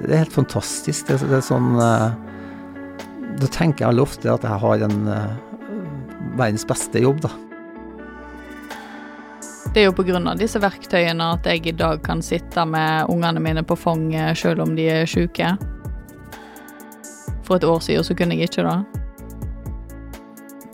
Det 0.00 0.10
er 0.10 0.24
helt 0.24 0.34
fantastisk. 0.34 1.06
Det, 1.08 1.30
er 1.30 1.44
sånn 1.44 1.76
uh, 1.78 2.10
Da 3.38 3.50
tenker 3.54 3.84
jeg 3.84 3.92
veldig 3.92 4.04
ofte 4.04 4.32
at 4.32 4.46
jeg 4.46 4.62
har 4.64 4.86
en 4.88 5.08
uh, 5.08 5.36
verdens 6.34 6.66
beste 6.68 7.02
jobb, 7.04 7.22
da. 7.24 7.32
Det 9.72 9.82
er 9.82 9.88
jo 9.88 9.94
pga. 9.96 10.34
disse 10.38 10.60
verktøyene 10.60 11.32
at 11.34 11.46
jeg 11.46 11.66
i 11.66 11.72
dag 11.72 12.02
kan 12.04 12.22
sitte 12.22 12.64
med 12.64 13.06
ungene 13.08 13.40
mine 13.40 13.62
på 13.62 13.76
fanget 13.76 14.38
selv 14.38 14.62
om 14.62 14.76
de 14.76 14.88
er 14.90 15.06
syke. 15.06 15.56
For 17.44 17.56
et 17.56 17.64
år 17.64 17.80
siden 17.80 18.04
så 18.04 18.14
kunne 18.14 18.34
jeg 18.34 18.48
ikke 18.48 18.62
det. 18.62 18.84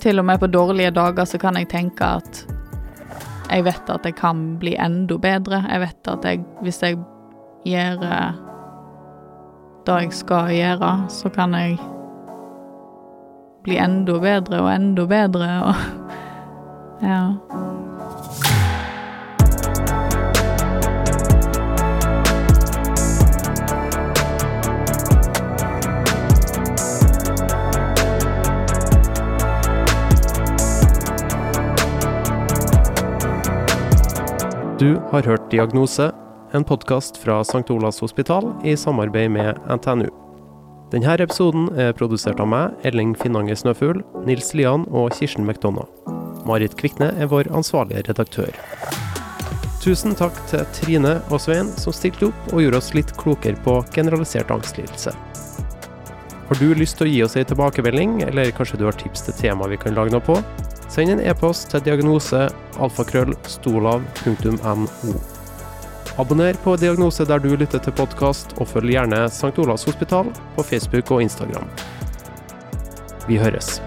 Til 0.00 0.18
og 0.18 0.24
med 0.24 0.38
på 0.40 0.46
dårlige 0.46 0.90
dager 0.90 1.24
så 1.24 1.38
kan 1.38 1.56
jeg 1.56 1.68
tenke 1.68 2.04
at 2.04 2.46
jeg 3.50 3.64
vet 3.64 3.90
at 3.90 4.04
jeg 4.04 4.14
kan 4.14 4.58
bli 4.58 4.76
enda 4.78 5.16
bedre. 5.18 5.64
Jeg 5.68 5.80
vet 5.80 6.08
at 6.08 6.24
jeg, 6.24 6.44
hvis 6.62 6.82
jeg 6.82 6.98
gjør 7.66 8.04
eh, 8.06 8.38
det 9.86 9.96
jeg 10.04 10.12
skal 10.12 10.52
gjøre, 10.54 10.92
så 11.08 11.28
kan 11.34 11.54
jeg 11.54 11.78
bli 13.64 13.76
enda 13.76 14.18
bedre 14.22 14.62
og 14.62 14.70
enda 14.74 15.06
bedre 15.06 15.50
og 15.64 15.74
Ja. 17.00 17.69
Du 34.80 34.96
har 35.10 35.22
hørt 35.22 35.50
Diagnose, 35.50 36.06
en 36.52 36.64
podkast 36.64 37.18
fra 37.20 37.40
St. 37.40 37.70
Olavs 37.70 37.98
hospital 38.00 38.46
i 38.64 38.72
samarbeid 38.76 39.28
med 39.30 39.58
NTNU. 39.68 40.06
Denne 40.88 41.16
episoden 41.20 41.66
er 41.76 41.92
produsert 41.92 42.40
av 42.40 42.48
meg, 42.48 42.78
Elling 42.88 43.12
Finnange 43.12 43.52
Snøfugl, 43.60 44.00
Nils 44.24 44.54
Lian 44.56 44.86
og 44.88 45.12
Kirsten 45.18 45.44
McDonagh. 45.44 45.84
Marit 46.48 46.78
Kvikne 46.80 47.10
er 47.20 47.28
vår 47.28 47.50
ansvarlige 47.52 48.06
redaktør. 48.08 48.56
Tusen 49.84 50.16
takk 50.16 50.40
til 50.48 50.64
Trine 50.78 51.18
og 51.28 51.44
Svein 51.44 51.68
som 51.76 51.92
stilte 51.92 52.30
opp 52.30 52.54
og 52.54 52.64
gjorde 52.64 52.80
oss 52.80 52.90
litt 52.96 53.12
klokere 53.20 53.60
på 53.60 53.82
generalisert 53.92 54.48
angstlidelse. 54.56 55.12
Har 56.48 56.64
du 56.64 56.72
lyst 56.72 56.96
til 56.96 57.10
å 57.10 57.12
gi 57.12 57.20
oss 57.28 57.36
ei 57.36 57.44
tilbakemelding, 57.44 58.22
eller 58.32 58.56
kanskje 58.56 58.80
du 58.80 58.88
har 58.88 58.96
tips 58.96 59.28
til 59.28 59.42
tema 59.44 59.68
vi 59.68 59.82
kan 59.84 59.92
lage 59.92 60.16
noe 60.16 60.24
på? 60.24 60.40
Send 60.90 61.12
en 61.12 61.20
e-post 61.22 61.68
til 61.70 61.84
diagnose 61.86 62.48
alfakrøll.stolav.no. 62.82 65.12
Abonner 66.18 66.54
på 66.64 66.76
Diagnose 66.76 67.24
der 67.24 67.38
du 67.38 67.54
lytter 67.54 67.78
til 67.78 67.92
podkast, 67.94 68.52
og 68.58 68.68
følg 68.68 68.90
gjerne 68.96 69.28
St. 69.30 69.58
Olavs 69.62 69.84
hospital 69.86 70.24
på 70.56 70.62
Facebook 70.66 71.10
og 71.14 71.22
Instagram. 71.22 71.68
Vi 73.28 73.38
høres. 73.38 73.82